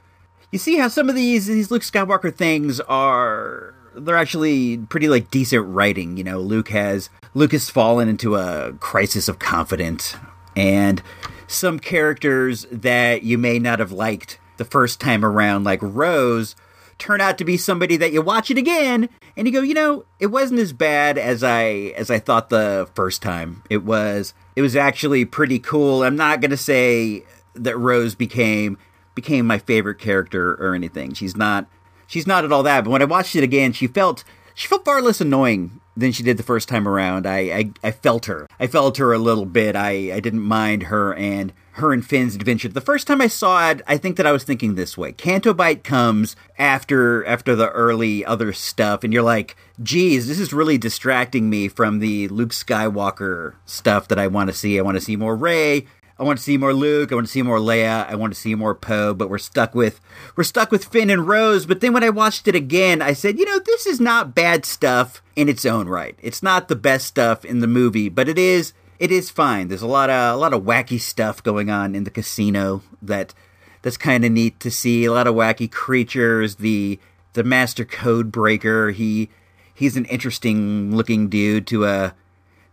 [0.52, 5.30] you see how some of these these Luke Skywalker things are they're actually pretty like
[5.30, 6.16] decent writing.
[6.16, 10.14] You know, Luke has Luke has fallen into a crisis of confidence,
[10.54, 11.02] and
[11.48, 16.54] some characters that you may not have liked the first time around, like Rose,
[16.98, 20.04] turn out to be somebody that you watch it again and you go, you know,
[20.20, 23.62] it wasn't as bad as I as I thought the first time.
[23.70, 26.02] It was it was actually pretty cool.
[26.02, 27.24] I'm not gonna say
[27.54, 28.78] that Rose became
[29.14, 31.14] became my favorite character or anything.
[31.14, 31.66] She's not
[32.06, 32.84] she's not at all that.
[32.84, 36.22] But when I watched it again, she felt she felt far less annoying than she
[36.22, 37.26] did the first time around.
[37.26, 38.46] I I, I felt her.
[38.58, 39.76] I felt her a little bit.
[39.76, 42.68] I I didn't mind her and her and Finn's adventure.
[42.68, 45.12] The first time I saw it, I think that I was thinking this way.
[45.12, 50.52] Canto Bight comes after after the early other stuff, and you're like, geez, this is
[50.52, 54.78] really distracting me from the Luke Skywalker stuff that I want to see.
[54.78, 55.86] I want to see more Rey.
[56.18, 57.10] I want to see more Luke.
[57.10, 58.08] I want to see more Leia.
[58.08, 59.14] I want to see more Poe.
[59.14, 60.00] But we're stuck with
[60.36, 61.66] we're stuck with Finn and Rose.
[61.66, 64.64] But then when I watched it again, I said, you know, this is not bad
[64.64, 66.18] stuff in its own right.
[66.22, 69.68] It's not the best stuff in the movie, but it is it is fine.
[69.68, 73.34] There's a lot of a lot of wacky stuff going on in the casino that
[73.82, 75.04] that's kind of neat to see.
[75.04, 76.56] A lot of wacky creatures.
[76.56, 77.00] The
[77.32, 78.90] the master code breaker.
[78.90, 79.28] He
[79.74, 82.10] he's an interesting looking dude to uh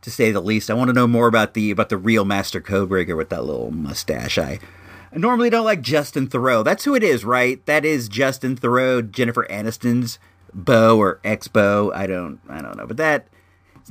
[0.02, 0.70] to say the least.
[0.70, 3.72] I want to know more about the about the real master Codebreaker with that little
[3.72, 4.38] mustache.
[4.38, 4.60] I
[5.14, 6.64] normally don't like Justin Theroux.
[6.64, 7.66] That's who it is, right?
[7.66, 10.20] That is Justin Theroux, Jennifer Aniston's
[10.54, 11.91] beau or ex beau.
[11.93, 13.28] I don't I don't know, but that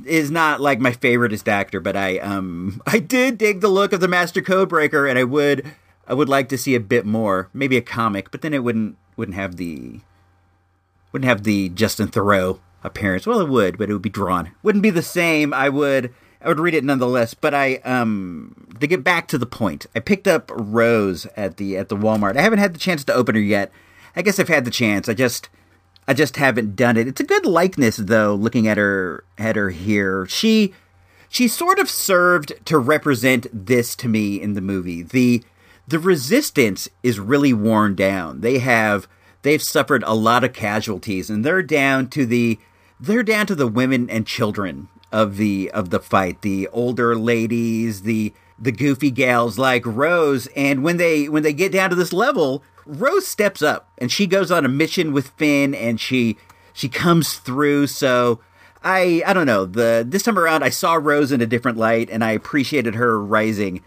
[0.05, 3.99] is not like my favoriteest actor, but I um I did dig the look of
[3.99, 5.71] the Master Codebreaker, and I would
[6.07, 8.97] I would like to see a bit more, maybe a comic, but then it wouldn't
[9.15, 9.99] wouldn't have the
[11.11, 13.27] wouldn't have the Justin Theroux appearance.
[13.27, 14.51] Well, it would, but it would be drawn.
[14.63, 15.53] Wouldn't be the same.
[15.53, 17.33] I would I would read it nonetheless.
[17.33, 21.77] But I um to get back to the point, I picked up Rose at the
[21.77, 22.37] at the Walmart.
[22.37, 23.71] I haven't had the chance to open her yet.
[24.15, 25.09] I guess I've had the chance.
[25.09, 25.49] I just
[26.07, 27.07] I just haven't done it.
[27.07, 30.25] It's a good likeness though, looking at her at her here.
[30.25, 30.73] She
[31.29, 35.03] she sort of served to represent this to me in the movie.
[35.03, 35.43] The
[35.87, 38.41] the resistance is really worn down.
[38.41, 39.07] They have
[39.41, 42.59] they've suffered a lot of casualties and they're down to the
[42.99, 46.41] they're down to the women and children of the of the fight.
[46.41, 51.71] The older ladies, the the goofy gals like Rose and when they when they get
[51.71, 55.73] down to this level, Rose steps up and she goes on a mission with Finn
[55.73, 56.37] and she
[56.73, 58.39] she comes through so
[58.83, 62.09] I I don't know the this time around I saw Rose in a different light
[62.09, 63.81] and I appreciated her rising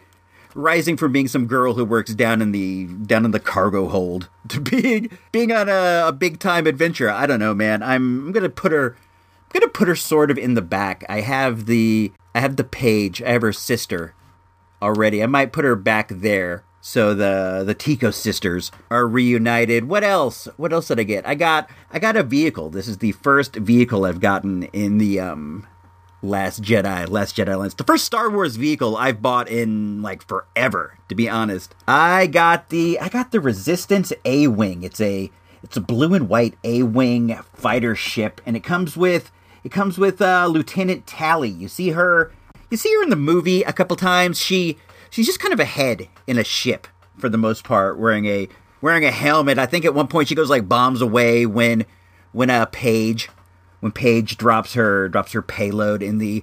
[0.54, 4.28] rising from being some girl who works down in the down in the cargo hold
[4.48, 7.10] to being being on a, a big time adventure.
[7.10, 7.82] I don't know, man.
[7.82, 8.96] I'm, I'm gonna put her
[9.52, 11.04] gonna put her sort of in the back.
[11.08, 13.22] I have the I have the Paige.
[13.22, 14.14] I have her sister
[14.80, 15.22] already.
[15.22, 19.88] I might put her back there so the the Tico sisters are reunited.
[19.88, 20.48] What else?
[20.56, 21.26] What else did I get?
[21.26, 22.70] I got I got a vehicle.
[22.70, 25.66] This is the first vehicle I've gotten in the um
[26.24, 27.74] Last Jedi, Last Jedi Lens.
[27.74, 31.74] The first Star Wars vehicle I've bought in like forever, to be honest.
[31.86, 34.82] I got the I got the Resistance A Wing.
[34.82, 35.30] It's a
[35.62, 39.30] it's a blue and white A Wing fighter ship, and it comes with
[39.64, 41.48] it comes with uh, Lieutenant Tallie.
[41.48, 42.32] You see her
[42.70, 44.40] you see her in the movie a couple times.
[44.40, 44.78] She
[45.10, 46.86] she's just kind of a head in a ship
[47.18, 48.48] for the most part, wearing a
[48.80, 49.58] wearing a helmet.
[49.58, 51.84] I think at one point she goes like bombs away when
[52.32, 53.28] when a uh, Paige
[53.80, 56.42] when Paige drops her drops her payload in the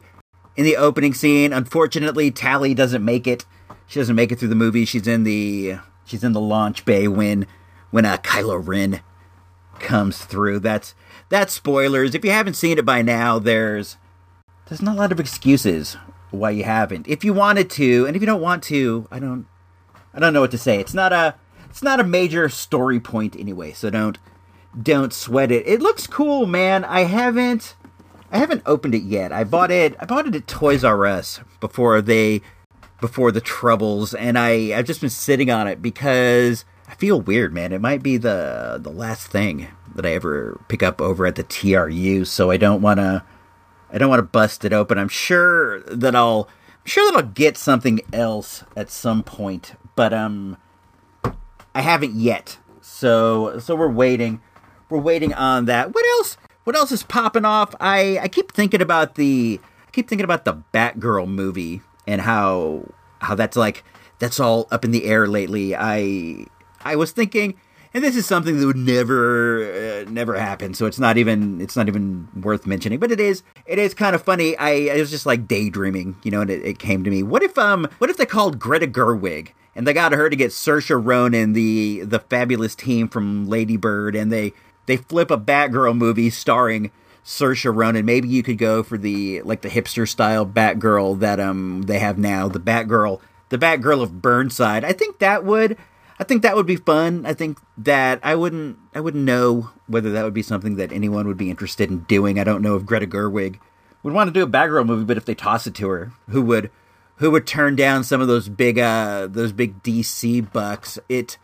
[0.55, 1.53] in the opening scene.
[1.53, 3.45] Unfortunately, Tallie doesn't make it.
[3.87, 4.85] She doesn't make it through the movie.
[4.85, 7.47] She's in the she's in the launch bay when
[7.91, 9.01] when uh, Kylo Ren
[9.79, 10.59] comes through.
[10.59, 10.93] That's
[11.29, 12.15] that's spoilers.
[12.15, 13.97] If you haven't seen it by now, there's
[14.67, 15.97] there's not a lot of excuses
[16.31, 17.07] why you haven't.
[17.07, 19.47] If you wanted to, and if you don't want to, I don't
[20.13, 20.79] I don't know what to say.
[20.79, 21.35] It's not a
[21.69, 24.17] it's not a major story point anyway, so don't
[24.81, 25.67] don't sweat it.
[25.67, 26.83] It looks cool, man.
[26.83, 27.75] I haven't
[28.31, 29.31] I haven't opened it yet.
[29.31, 32.41] I bought it I bought it at Toys R Us before they
[33.01, 37.53] before the troubles and I I've just been sitting on it because I feel weird,
[37.53, 37.71] man.
[37.71, 41.43] It might be the the last thing that I ever pick up over at the
[41.43, 43.23] TRU, so I don't want to
[43.91, 44.97] I don't want to bust it open.
[44.97, 50.13] I'm sure that I'll I'm sure that I'll get something else at some point, but
[50.13, 50.57] um
[51.75, 52.57] I haven't yet.
[52.81, 54.41] So so we're waiting.
[54.89, 55.93] We're waiting on that.
[55.93, 56.37] What else?
[56.63, 57.75] What else is popping off?
[57.79, 62.85] I I keep thinking about the I keep thinking about the Batgirl movie and how
[63.21, 63.83] how that's like
[64.17, 65.75] that's all up in the air lately.
[65.75, 66.47] I
[66.89, 67.55] I was thinking
[67.93, 71.75] and this is something that would never uh, never happen so it's not even it's
[71.75, 75.09] not even worth mentioning but it is it is kind of funny i, I was
[75.09, 78.09] just like daydreaming you know and it, it, came to me what if um what
[78.09, 82.19] if they called greta gerwig and they got her to get saoirse ronan the the
[82.19, 84.53] fabulous team from lady bird and they
[84.85, 88.05] they flip a batgirl movie starring Saoirse Ronan.
[88.05, 92.17] Maybe you could go for the like the hipster style Batgirl that um they have
[92.17, 93.19] now, the Batgirl,
[93.49, 94.83] the Batgirl of Burnside.
[94.83, 95.77] I think that would
[96.19, 97.25] I think that would be fun.
[97.25, 101.27] I think that I wouldn't I wouldn't know whether that would be something that anyone
[101.27, 102.39] would be interested in doing.
[102.39, 103.59] I don't know if Greta Gerwig
[104.03, 106.41] would want to do a Batgirl movie, but if they toss it to her, who
[106.41, 106.71] would
[107.17, 110.99] who would turn down some of those big uh those big DC bucks?
[111.07, 111.37] It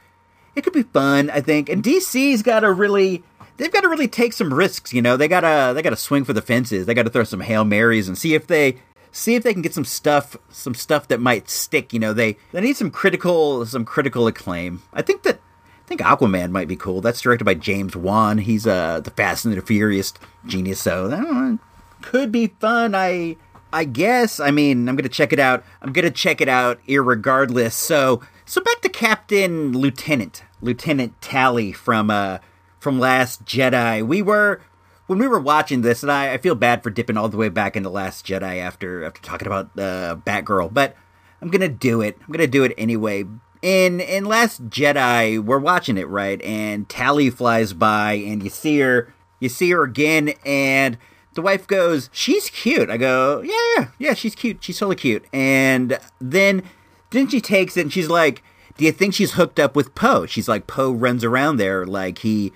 [0.55, 1.69] it could be fun, I think.
[1.69, 3.23] And DC's got to really
[3.57, 5.15] they've got to really take some risks, you know.
[5.15, 6.85] They got to they got to swing for the fences.
[6.85, 8.77] They got to throw some Hail Marys and see if they
[9.15, 12.35] see if they can get some stuff some stuff that might stick you know they
[12.51, 14.81] they need some critical some critical acclaim.
[14.93, 16.99] I think that i think aquaman might be cool.
[17.01, 18.39] That's directed by james wan.
[18.39, 20.13] He's uh the fast and the furious
[20.45, 21.59] genius so that
[22.01, 23.37] could be fun i
[23.71, 24.39] i guess.
[24.41, 25.63] I mean i'm gonna check it out.
[25.81, 27.71] I'm gonna check it out irregardless.
[27.71, 32.39] So so back to captain lieutenant lieutenant Tallie from uh
[32.79, 34.05] from last jedi.
[34.05, 34.61] We were
[35.07, 37.49] when we were watching this, and I, I, feel bad for dipping all the way
[37.49, 40.95] back into Last Jedi after after talking about uh, Batgirl, but
[41.41, 42.17] I'm gonna do it.
[42.21, 43.25] I'm gonna do it anyway.
[43.61, 48.79] In in Last Jedi, we're watching it right, and Tallie flies by, and you see
[48.79, 50.97] her, you see her again, and
[51.33, 54.63] the wife goes, "She's cute." I go, "Yeah, yeah, yeah, she's cute.
[54.63, 56.63] She's totally cute." And then
[57.11, 58.43] then she takes it, and she's like,
[58.77, 62.19] "Do you think she's hooked up with Poe?" She's like, "Poe runs around there like
[62.19, 62.53] he."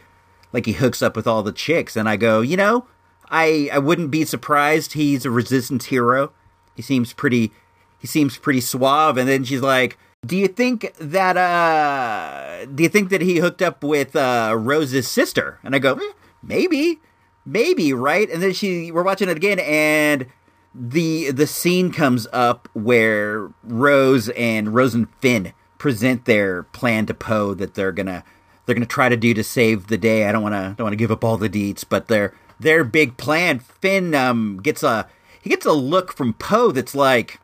[0.52, 2.88] Like he hooks up with all the chicks, and I go, you know,
[3.30, 4.94] I I wouldn't be surprised.
[4.94, 6.32] He's a resistance hero.
[6.76, 7.52] He seems pretty
[8.00, 9.18] he seems pretty suave.
[9.18, 13.62] And then she's like, "Do you think that uh do you think that he hooked
[13.62, 17.00] up with uh Rose's sister?" And I go, eh, "Maybe,
[17.46, 20.26] maybe, right?" And then she we're watching it again, and
[20.74, 27.14] the the scene comes up where Rose and Rose and Finn present their plan to
[27.14, 28.24] Poe that they're gonna
[28.70, 30.28] they're going to try to do to save the day.
[30.28, 32.84] I don't want to don't want to give up all the deets, but their their
[32.84, 33.58] big plan.
[33.58, 35.10] Finn um, gets a
[35.42, 37.40] he gets a look from Poe that's like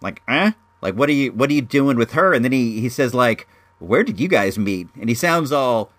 [0.00, 2.32] like eh like what are you what are you doing with her?
[2.32, 3.46] And then he he says like
[3.78, 4.88] where did you guys meet?
[4.98, 5.90] And he sounds all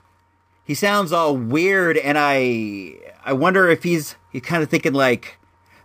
[0.64, 5.38] he sounds all weird, and I I wonder if he's he's kind of thinking like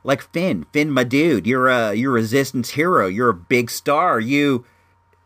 [0.04, 4.18] like Finn Finn my dude you're a you're a resistance hero you're a big star
[4.18, 4.64] you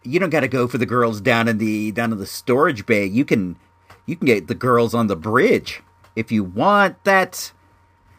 [0.04, 2.86] you don't got to go for the girls down in the down in the storage
[2.86, 3.04] bay.
[3.04, 3.56] You can
[4.06, 5.82] you can get the girls on the bridge
[6.14, 7.02] if you want.
[7.04, 7.52] That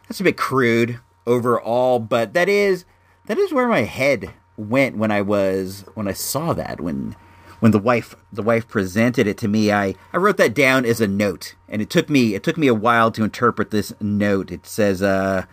[0.08, 2.84] that's a bit crude overall, but that is
[3.26, 7.16] that is where my head went when I was when I saw that when
[7.60, 11.00] when the wife the wife presented it to me I, I wrote that down as
[11.00, 14.50] a note and it took me it took me a while to interpret this note
[14.50, 15.44] it says uh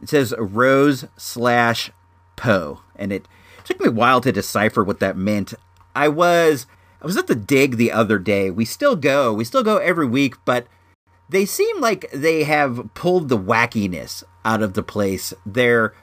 [0.00, 1.90] it says rose slash
[2.36, 3.26] poe and it
[3.62, 5.54] it took me a while to decipher what that meant.
[5.94, 6.66] I was
[7.00, 8.50] I was at the dig the other day.
[8.50, 9.32] We still go.
[9.32, 10.66] We still go every week, but
[11.28, 15.32] they seem like they have pulled the wackiness out of the place.
[15.46, 15.94] There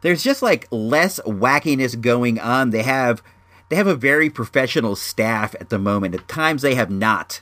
[0.00, 2.70] there's just like less wackiness going on.
[2.70, 3.22] They have
[3.68, 6.14] they have a very professional staff at the moment.
[6.14, 7.40] At times they have not.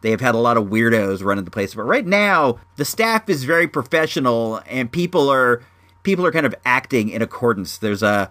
[0.00, 3.28] They have had a lot of weirdos running the place, but right now the staff
[3.28, 5.62] is very professional and people are
[6.02, 7.78] people are kind of acting in accordance.
[7.78, 8.30] There's a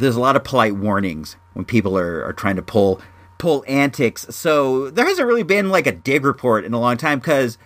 [0.00, 3.00] there's a lot of polite warnings when people are, are trying to pull
[3.38, 4.26] pull antics.
[4.30, 7.56] So there hasn't really been like a dig report in a long time because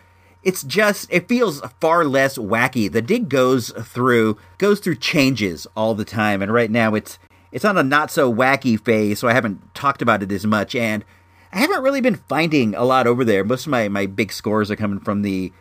[0.43, 2.91] it's just it feels far less wacky.
[2.91, 7.19] The dig goes through goes through changes all the time, and right now it's
[7.51, 10.75] it's on a not so wacky phase, so I haven't talked about it as much.
[10.75, 11.05] And
[11.53, 13.45] I haven't really been finding a lot over there.
[13.45, 15.53] Most of my, my big scores are coming from the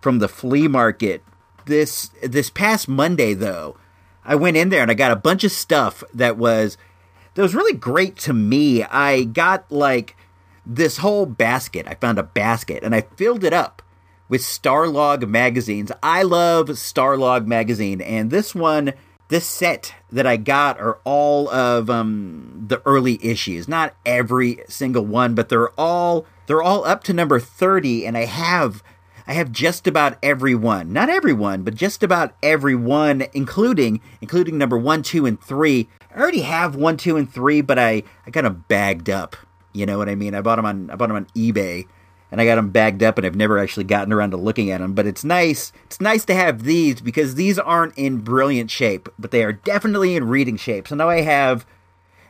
[0.00, 1.22] from the flea market.
[1.66, 3.76] This this past Monday though,
[4.24, 6.76] I went in there and I got a bunch of stuff that was
[7.34, 8.84] that was really great to me.
[8.84, 10.16] I got like
[10.64, 11.86] this whole basket.
[11.88, 13.82] I found a basket and I filled it up
[14.28, 15.92] with Starlog magazines.
[16.02, 18.94] I love Starlog magazine, and this one,
[19.28, 23.68] this set that I got are all of um, the early issues.
[23.68, 28.24] Not every single one, but they're all they're all up to number thirty, and I
[28.24, 28.82] have
[29.26, 30.92] I have just about every one.
[30.92, 35.88] Not every one, but just about every one, including including number one, two, and three.
[36.14, 39.36] I already have one, two, and three, but I I got them bagged up.
[39.72, 40.34] You know what I mean?
[40.34, 41.86] I bought them on I bought them on eBay
[42.32, 44.80] and I got them bagged up and I've never actually gotten around to looking at
[44.80, 44.94] them.
[44.94, 45.70] But it's nice.
[45.84, 50.16] It's nice to have these because these aren't in brilliant shape, but they are definitely
[50.16, 50.88] in reading shape.
[50.88, 51.66] So now I have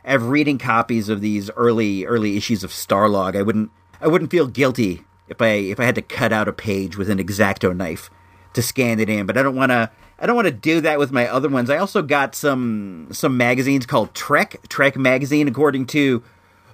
[0.05, 3.35] I have reading copies of these early early issues of Starlog.
[3.35, 3.71] I wouldn't
[4.01, 7.09] I wouldn't feel guilty if I if I had to cut out a page with
[7.09, 8.09] an X-Acto knife
[8.53, 10.99] to scan it in, but I don't want to I don't want to do that
[10.99, 11.69] with my other ones.
[11.69, 16.23] I also got some some magazines called Trek Trek magazine according to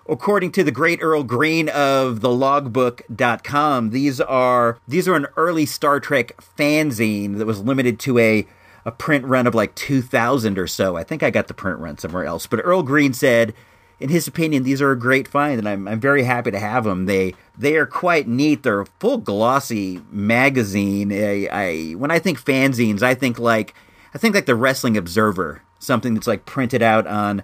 [0.10, 5.66] according to the great Earl Green of the logbook.com, these are these are an early
[5.66, 8.48] Star Trek fanzine that was limited to a
[8.86, 10.96] a print run of like 2000 or so.
[10.96, 13.54] I think I got the print run somewhere else, but Earl Green said
[14.00, 16.84] in his opinion these are a great find and I'm I'm very happy to have
[16.84, 17.06] them.
[17.06, 18.64] They they are quite neat.
[18.64, 21.12] They're full glossy magazine.
[21.12, 23.74] I, I when I think fanzines, I think like
[24.14, 27.44] I think like the Wrestling Observer, something that's like printed out on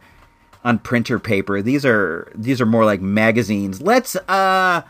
[0.64, 1.62] on printer paper.
[1.62, 3.82] These are these are more like magazines.
[3.82, 4.82] Let's uh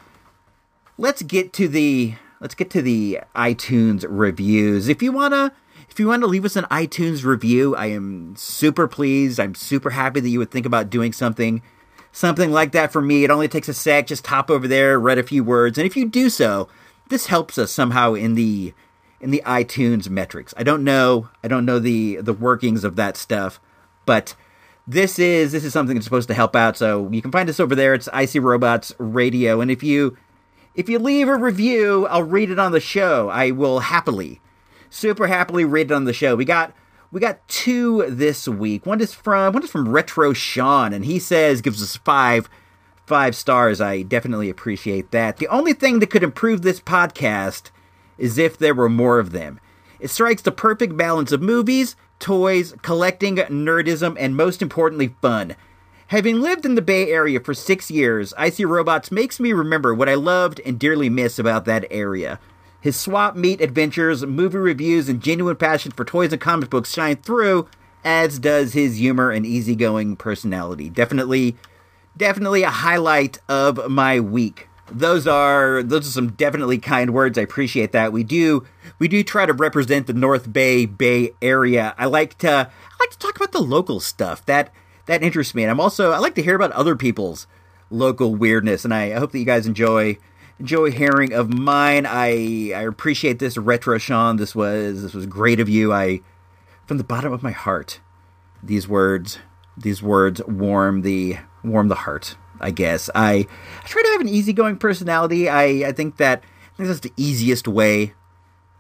[0.97, 4.87] let's get to the let's get to the iTunes reviews.
[4.87, 5.51] If you wanna
[5.95, 9.39] if you want to leave us an iTunes review, I am super pleased.
[9.39, 11.61] I'm super happy that you would think about doing something
[12.11, 13.23] something like that for me.
[13.23, 15.95] It only takes a sec, just hop over there, read a few words, and if
[15.95, 16.67] you do so,
[17.07, 18.73] this helps us somehow in the
[19.21, 20.53] in the iTunes metrics.
[20.57, 23.61] I don't know, I don't know the the workings of that stuff,
[24.05, 24.35] but
[24.85, 26.75] this is this is something that's supposed to help out.
[26.75, 27.93] So you can find us over there.
[27.93, 30.17] It's I See Robots Radio, and if you
[30.73, 33.29] if you leave a review, I'll read it on the show.
[33.29, 34.41] I will happily,
[34.95, 36.35] super happily read it on the show.
[36.35, 36.73] We got
[37.11, 38.85] we got two this week.
[38.85, 42.49] One is from one is from Retro Sean, and he says gives us five
[43.05, 43.81] five stars.
[43.81, 45.37] I definitely appreciate that.
[45.37, 47.71] The only thing that could improve this podcast
[48.17, 49.59] is if there were more of them.
[49.99, 55.55] It strikes the perfect balance of movies, toys, collecting, nerdism, and most importantly, fun.
[56.07, 59.93] Having lived in the Bay Area for six years, I See Robots makes me remember
[59.93, 62.39] what I loved and dearly miss about that area.
[62.85, 67.15] His swap meet adventures, movie reviews, and genuine passion for toys and comic books shine
[67.15, 67.67] through,
[68.03, 70.91] as does his humor and easygoing personality.
[70.91, 71.55] Definitely,
[72.15, 77.39] definitely a highlight of my week those are those are some definitely kind words.
[77.39, 78.13] I appreciate that.
[78.13, 78.67] We do
[78.99, 81.95] we do try to represent the North Bay Bay Area.
[81.97, 84.45] I like to I like to talk about the local stuff.
[84.45, 84.71] That
[85.07, 85.63] that interests me.
[85.63, 87.47] And I'm also I like to hear about other people's
[87.89, 90.19] local weirdness and I, I hope that you guys enjoy
[90.59, 92.05] enjoy Herring of mine.
[92.05, 94.37] I I appreciate this retro Sean.
[94.37, 95.93] This was this was great of you.
[95.93, 96.21] I
[96.85, 97.99] from the bottom of my heart
[98.61, 99.39] these words
[99.77, 103.09] these words warm the warm the heart I guess.
[103.13, 103.47] I,
[103.83, 105.49] I try to have an easygoing personality.
[105.49, 108.13] I, I think that I think that's the easiest way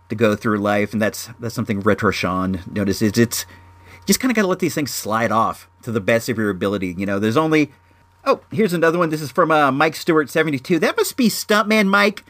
[0.09, 3.17] to go through life, and that's that's something Retro Sean notices.
[3.17, 3.45] It's
[4.05, 6.49] just kind of got to let these things slide off to the best of your
[6.49, 6.95] ability.
[6.97, 7.71] You know, there's only
[8.25, 9.09] oh, here's another one.
[9.09, 10.79] This is from uh, Mike Stewart seventy two.
[10.79, 12.23] That must be Stuntman Mike,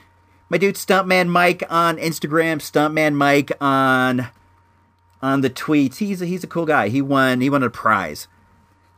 [0.49, 2.57] my dude Stuntman Mike on Instagram.
[2.57, 4.27] Stuntman Mike on
[5.21, 5.97] on the tweets.
[5.97, 6.89] He's a, he's a cool guy.
[6.89, 8.27] He won he won a prize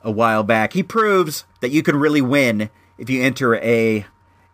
[0.02, 0.74] a while back.
[0.74, 4.06] He proves that you can really win if you enter a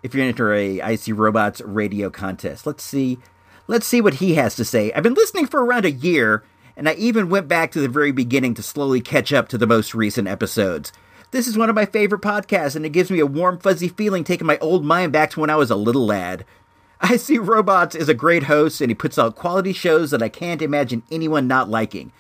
[0.02, 2.66] if you enter a I See Robots radio contest.
[2.66, 3.20] Let's see
[3.68, 4.92] let's see what he has to say.
[4.94, 6.44] I've been listening for around a year,
[6.76, 9.68] and I even went back to the very beginning to slowly catch up to the
[9.68, 10.92] most recent episodes.
[11.34, 14.24] This is one of my favorite podcasts, and it gives me a warm, fuzzy feeling
[14.24, 16.46] taking my old mind back to when I was a little lad.
[17.02, 20.30] I see Robots is a great host, and he puts out quality shows that I
[20.30, 22.12] can't imagine anyone not liking.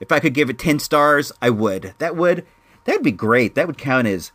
[0.00, 1.94] If I could give it 10 stars, I would.
[1.98, 2.44] That would
[2.86, 3.54] That'd be great.
[3.54, 4.32] That would count as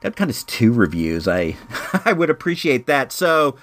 [0.00, 1.28] that kind of two reviews.
[1.28, 1.56] I
[2.06, 3.12] I would appreciate that.
[3.12, 3.56] So,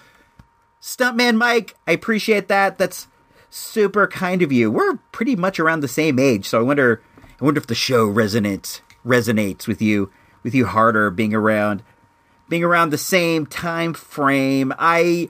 [0.79, 2.77] Stuntman Mike, I appreciate that.
[2.77, 3.07] That's
[3.49, 4.69] super kind of you.
[4.69, 7.01] We're pretty much around the same age, so I wonder
[7.41, 10.11] I wonder if the show resonates resonates with you
[10.43, 11.83] with you harder being around
[12.49, 14.73] being around the same time frame.
[14.77, 15.29] I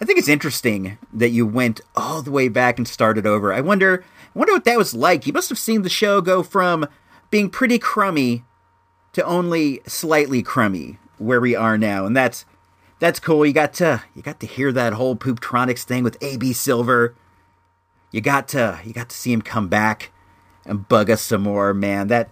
[0.00, 3.52] I think it's interesting that you went all the way back and started over.
[3.52, 4.04] I wonder
[4.34, 5.26] I wonder what that was like.
[5.26, 6.86] You must have seen the show go from
[7.30, 8.44] being pretty crummy
[9.12, 12.44] to only slightly crummy where we are now, and that's
[12.98, 13.46] that's cool.
[13.46, 17.14] You got to you got to hear that whole Pooptronics thing with AB Silver.
[18.10, 20.12] You got to you got to see him come back
[20.64, 22.08] and bug us some more, man.
[22.08, 22.30] That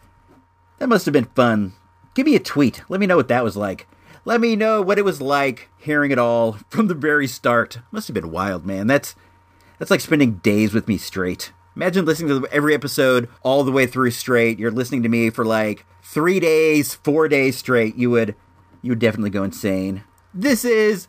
[0.78, 1.72] that must have been fun.
[2.14, 2.82] Give me a tweet.
[2.88, 3.86] Let me know what that was like.
[4.24, 7.78] Let me know what it was like hearing it all from the very start.
[7.90, 8.86] Must have been wild, man.
[8.86, 9.14] That's
[9.78, 11.52] that's like spending days with me straight.
[11.76, 14.60] Imagine listening to every episode all the way through straight.
[14.60, 17.96] You're listening to me for like three days, four days straight.
[17.96, 18.36] You would
[18.80, 20.04] you would definitely go insane.
[20.32, 21.08] This is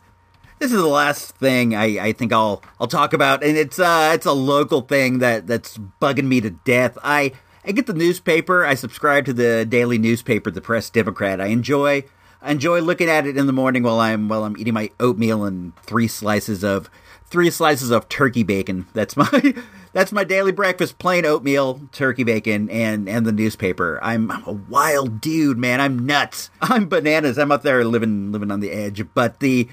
[0.58, 4.12] this is the last thing I, I think I'll I'll talk about, and it's uh
[4.14, 6.98] it's a local thing that that's bugging me to death.
[7.04, 7.32] I
[7.66, 8.64] I get the newspaper.
[8.64, 11.40] I subscribe to the daily newspaper, the Press Democrat.
[11.40, 12.04] I enjoy
[12.40, 15.44] I enjoy looking at it in the morning while I'm while I'm eating my oatmeal
[15.44, 16.88] and three slices of
[17.26, 18.86] three slices of turkey bacon.
[18.92, 19.54] That's my
[19.92, 23.98] that's my daily breakfast: plain oatmeal, turkey bacon, and and the newspaper.
[24.00, 25.80] I'm, I'm a wild dude, man.
[25.80, 26.50] I'm nuts.
[26.62, 27.36] I'm bananas.
[27.36, 29.04] I'm up there living living on the edge.
[29.12, 29.68] But the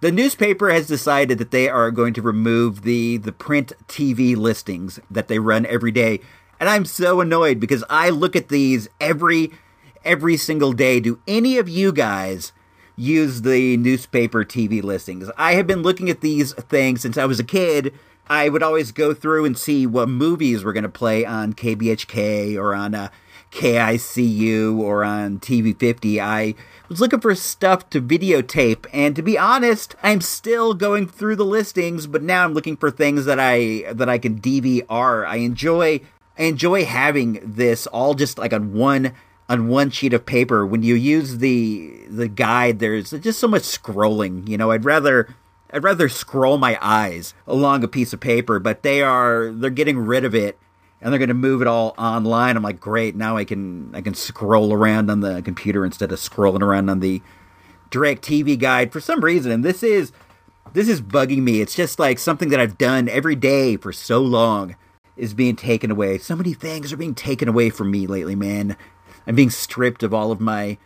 [0.00, 5.00] the newspaper has decided that they are going to remove the the print TV listings
[5.10, 6.20] that they run every day,
[6.58, 9.50] and I'm so annoyed because I look at these every
[10.04, 11.00] every single day.
[11.00, 12.52] Do any of you guys
[12.94, 15.30] use the newspaper TV listings?
[15.36, 17.92] I have been looking at these things since I was a kid.
[18.28, 22.56] I would always go through and see what movies were going to play on KBHK
[22.56, 23.08] or on uh,
[23.52, 26.18] KICU or on TV50.
[26.18, 26.54] I
[26.88, 31.44] was looking for stuff to videotape, and to be honest, I'm still going through the
[31.44, 35.26] listings, but now I'm looking for things that I that I can DVR.
[35.26, 36.00] I enjoy
[36.38, 39.12] I enjoy having this all just like on one
[39.48, 40.66] on one sheet of paper.
[40.66, 44.48] When you use the the guide, there's just so much scrolling.
[44.48, 45.34] You know, I'd rather
[45.72, 49.98] I'd rather scroll my eyes along a piece of paper, but they are they're getting
[49.98, 50.58] rid of it
[51.00, 52.56] and they're going to move it all online.
[52.56, 56.18] I'm like, great, now I can I can scroll around on the computer instead of
[56.18, 57.22] scrolling around on the
[57.90, 59.52] DirecTV guide for some reason.
[59.52, 60.12] And this is
[60.72, 61.60] this is bugging me.
[61.60, 64.76] It's just like something that I've done every day for so long
[65.16, 66.18] is being taken away.
[66.18, 68.76] So many things are being taken away from me lately, man.
[69.26, 70.78] I'm being stripped of all of my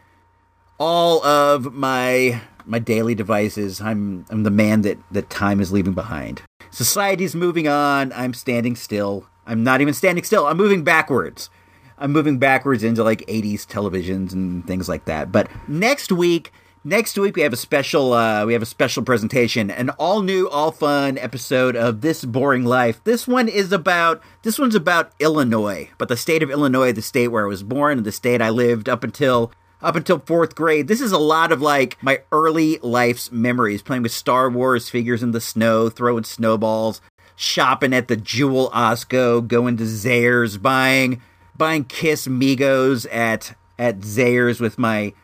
[0.78, 3.81] all of my my daily devices.
[3.81, 6.43] I'm I'm the man that that time is leaving behind.
[6.70, 8.12] Society's moving on.
[8.12, 9.27] I'm standing still.
[9.47, 10.47] I'm not even standing still.
[10.47, 11.51] I'm moving backwards.
[11.98, 15.31] I'm moving backwards into like 80s televisions and things like that.
[15.31, 16.51] But next week,
[16.85, 20.48] next week we have a special uh, we have a special presentation, an all new,
[20.48, 23.02] all fun episode of This Boring Life.
[23.05, 27.28] This one is about this one's about Illinois, but the state of Illinois, the state
[27.28, 29.52] where I was born, and the state I lived up until
[29.82, 30.89] up until fourth grade.
[30.89, 35.23] This is a lot of like my early life's memories, playing with Star Wars figures
[35.23, 37.01] in the snow, throwing snowballs,
[37.36, 41.23] shopping at the Jewel Osco, going to Zayre's, buying
[41.57, 45.15] buying Kiss Megos at at Zayre's with my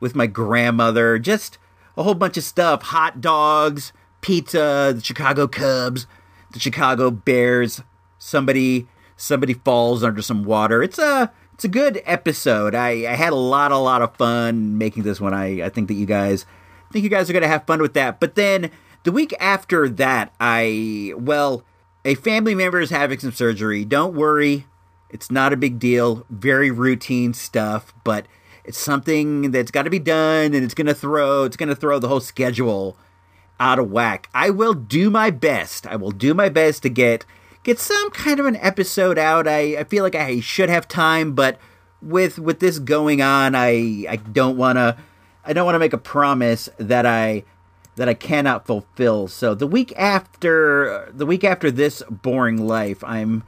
[0.00, 1.18] with my grandmother.
[1.18, 1.58] Just
[1.96, 6.06] a whole bunch of stuff: hot dogs, pizza, the Chicago Cubs,
[6.52, 7.82] the Chicago Bears.
[8.18, 10.82] Somebody somebody falls under some water.
[10.82, 12.74] It's a it's a good episode.
[12.74, 15.32] I, I had a lot, a lot of fun making this one.
[15.32, 16.46] I, I think that you guys
[16.88, 18.20] I think you guys are gonna have fun with that.
[18.20, 18.70] But then
[19.04, 21.64] the week after that, I well,
[22.04, 23.84] a family member is having some surgery.
[23.84, 24.66] Don't worry,
[25.10, 26.26] it's not a big deal.
[26.28, 28.26] Very routine stuff, but
[28.64, 32.08] it's something that's got to be done, and it's gonna throw it's gonna throw the
[32.08, 32.96] whole schedule
[33.60, 34.28] out of whack.
[34.34, 35.86] I will do my best.
[35.86, 37.24] I will do my best to get
[37.62, 39.46] get some kind of an episode out.
[39.46, 41.58] I, I feel like I should have time, but
[42.00, 44.96] with with this going on, I I don't want to
[45.44, 47.44] I don't want to make a promise that I
[47.96, 49.28] that I cannot fulfill.
[49.28, 53.44] So the week after the week after this boring life, I'm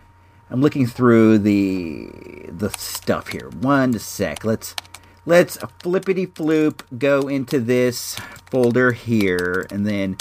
[0.50, 2.10] I'm looking through the
[2.48, 3.48] the stuff here.
[3.60, 4.44] One sec.
[4.44, 4.74] Let's
[5.26, 8.16] let's flippity floop go into this
[8.50, 10.16] folder here and then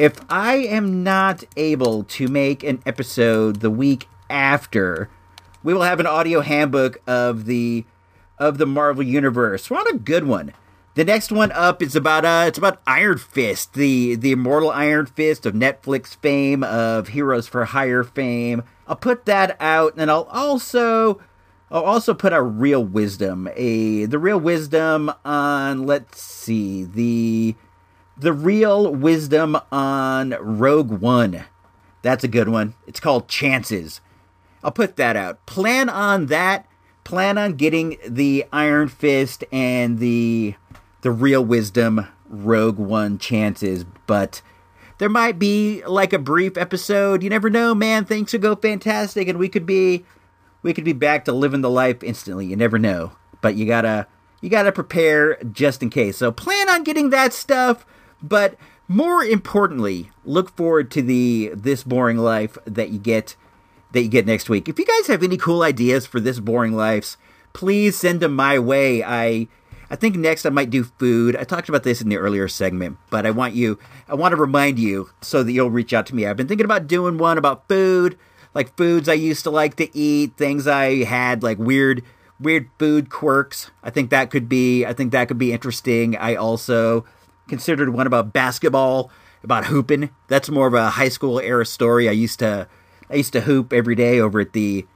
[0.00, 5.10] if I am not able to make an episode the week after,
[5.62, 7.84] we will have an audio handbook of the
[8.38, 9.68] of the Marvel universe.
[9.68, 10.54] We're a good one.
[10.94, 15.04] The next one up is about uh it's about Iron Fist, the the immortal Iron
[15.04, 18.62] Fist of Netflix fame, of Heroes for Hire fame.
[18.88, 21.20] I'll put that out and then I'll also
[21.70, 27.54] I'll also put out Real Wisdom, a the Real Wisdom on let's see, the
[28.16, 31.44] the real wisdom on Rogue One.
[32.02, 32.74] That's a good one.
[32.86, 34.00] It's called Chances.
[34.62, 35.46] I'll put that out.
[35.46, 36.66] Plan on that.
[37.02, 40.54] plan on getting the Iron Fist and the
[41.00, 44.42] the Real Wisdom Rogue One chances, but
[44.98, 47.22] there might be like a brief episode.
[47.22, 48.04] You never know, man.
[48.04, 50.04] Things could go fantastic, and we could be
[50.62, 52.46] we could be back to living the life instantly.
[52.46, 54.06] You never know, but you gotta
[54.40, 56.18] you gotta prepare just in case.
[56.18, 57.86] So plan on getting that stuff,
[58.22, 58.56] but
[58.88, 63.36] more importantly, look forward to the this boring life that you get
[63.92, 64.68] that you get next week.
[64.68, 67.16] If you guys have any cool ideas for this boring lives,
[67.52, 69.02] please send them my way.
[69.04, 69.48] I
[69.90, 71.34] I think next I might do food.
[71.36, 73.78] I talked about this in the earlier segment, but I want you
[74.08, 76.26] I want to remind you so that you'll reach out to me.
[76.26, 78.18] I've been thinking about doing one about food,
[78.54, 82.02] like foods I used to like to eat, things I had like weird
[82.38, 83.70] weird food quirks.
[83.82, 86.16] I think that could be I think that could be interesting.
[86.16, 87.04] I also
[87.48, 89.10] considered one about basketball,
[89.42, 90.10] about hooping.
[90.28, 92.08] That's more of a high school era story.
[92.08, 92.66] I used to
[93.10, 94.86] I used to hoop every day over at the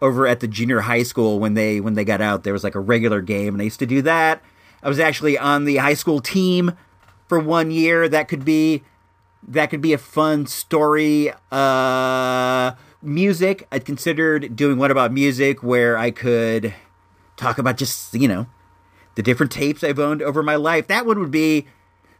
[0.00, 2.44] over at the junior high school when they when they got out.
[2.44, 4.42] There was like a regular game, and I used to do that.
[4.82, 6.76] I was actually on the high school team
[7.26, 8.08] for one year.
[8.08, 8.82] That could be
[9.48, 11.32] that could be a fun story.
[11.50, 12.72] Uh,
[13.04, 13.66] music.
[13.70, 16.74] I'd considered doing what about music, where I could
[17.36, 18.46] talk about just you know
[19.14, 20.86] the different tapes I've owned over my life.
[20.86, 21.66] That one would be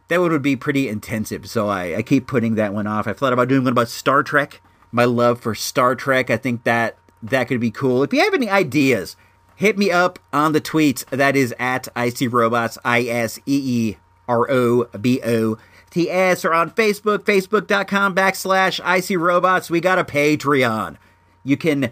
[0.07, 1.49] that one would be pretty intensive.
[1.49, 3.07] So I, I keep putting that one off.
[3.07, 4.61] I thought about doing one about Star Trek.
[4.91, 6.29] My love for Star Trek.
[6.29, 8.03] I think that that could be cool.
[8.03, 9.15] If you have any ideas,
[9.55, 11.05] hit me up on the tweets.
[11.05, 13.97] That is at I See Robots, I S E E
[14.27, 15.57] R O B O
[15.95, 19.69] T S, or on Facebook, facebook.com backslash I See Robots.
[19.69, 20.97] We got a Patreon.
[21.45, 21.89] You can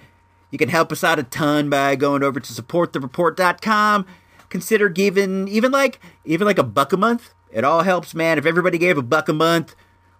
[0.51, 4.05] you can help us out a ton by going over to supportthereport.com.
[4.49, 7.33] Consider giving even like even like a buck a month.
[7.49, 8.37] It all helps, man.
[8.37, 9.73] If everybody gave a buck a month,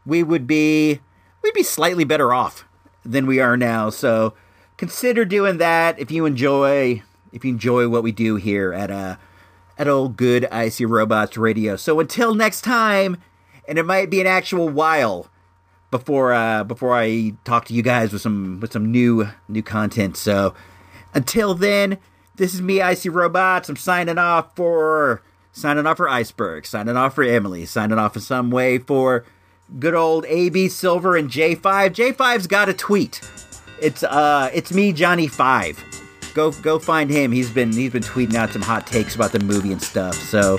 [0.06, 1.02] we would be
[1.42, 2.66] we'd be slightly better off
[3.04, 3.90] than we are now.
[3.90, 4.34] So
[4.78, 7.04] consider doing that if you enjoy
[7.34, 9.18] if you enjoy what we do here at uh
[9.78, 11.76] at old good I See Robots Radio.
[11.76, 13.18] So until next time,
[13.68, 15.28] and it might be an actual while
[15.92, 20.18] before uh before I talk to you guys with some with some new new content.
[20.18, 20.54] So
[21.14, 22.00] until then,
[22.36, 23.70] this is me, I See Robots.
[23.70, 25.22] I'm signing off for
[25.52, 29.24] signing off for Iceberg, signing off for Emily, signing off in some way for
[29.80, 31.62] good old AB Silver and J5.
[31.62, 33.22] J5's got a tweet.
[33.82, 35.84] It's uh it's me, Johnny Five.
[36.34, 37.32] Go go find him.
[37.32, 40.16] He's been he's been tweeting out some hot takes about the movie and stuff.
[40.16, 40.58] So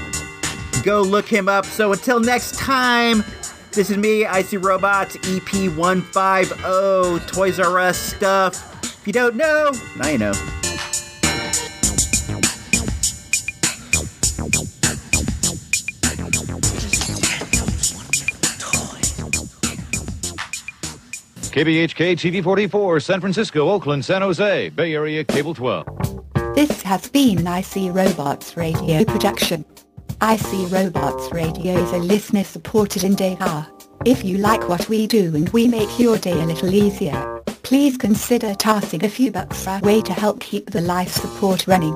[0.82, 1.64] go look him up.
[1.66, 3.24] So until next time,
[3.72, 8.72] this is me, I See Robots, EP 150, Toys R Us stuff.
[8.84, 10.32] If you don't know, now you know.
[21.54, 25.86] KBHK TV 44, San Francisco, Oakland, San Jose, Bay Area Cable 12.
[26.56, 29.64] This has been an I See Robots Radio production.
[30.20, 33.66] I See Robots Radio is a listener-supported endeavor.
[34.04, 37.96] If you like what we do and we make your day a little easier, please
[37.96, 41.94] consider tossing a few bucks our way to help keep the life support running.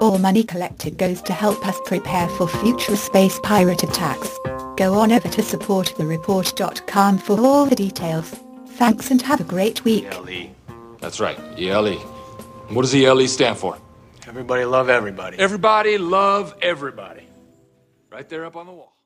[0.00, 4.38] All money collected goes to help us prepare for future space pirate attacks.
[4.76, 8.30] Go on over to supportthereport.com for all the details.
[8.70, 10.06] Thanks and have a great week.
[10.06, 10.50] ELE.
[11.00, 11.96] That's right, ELE.
[12.68, 13.76] What does ELE stand for?
[14.26, 15.38] Everybody love everybody.
[15.38, 17.29] Everybody love everybody.
[18.10, 18.99] Right there up on the wall.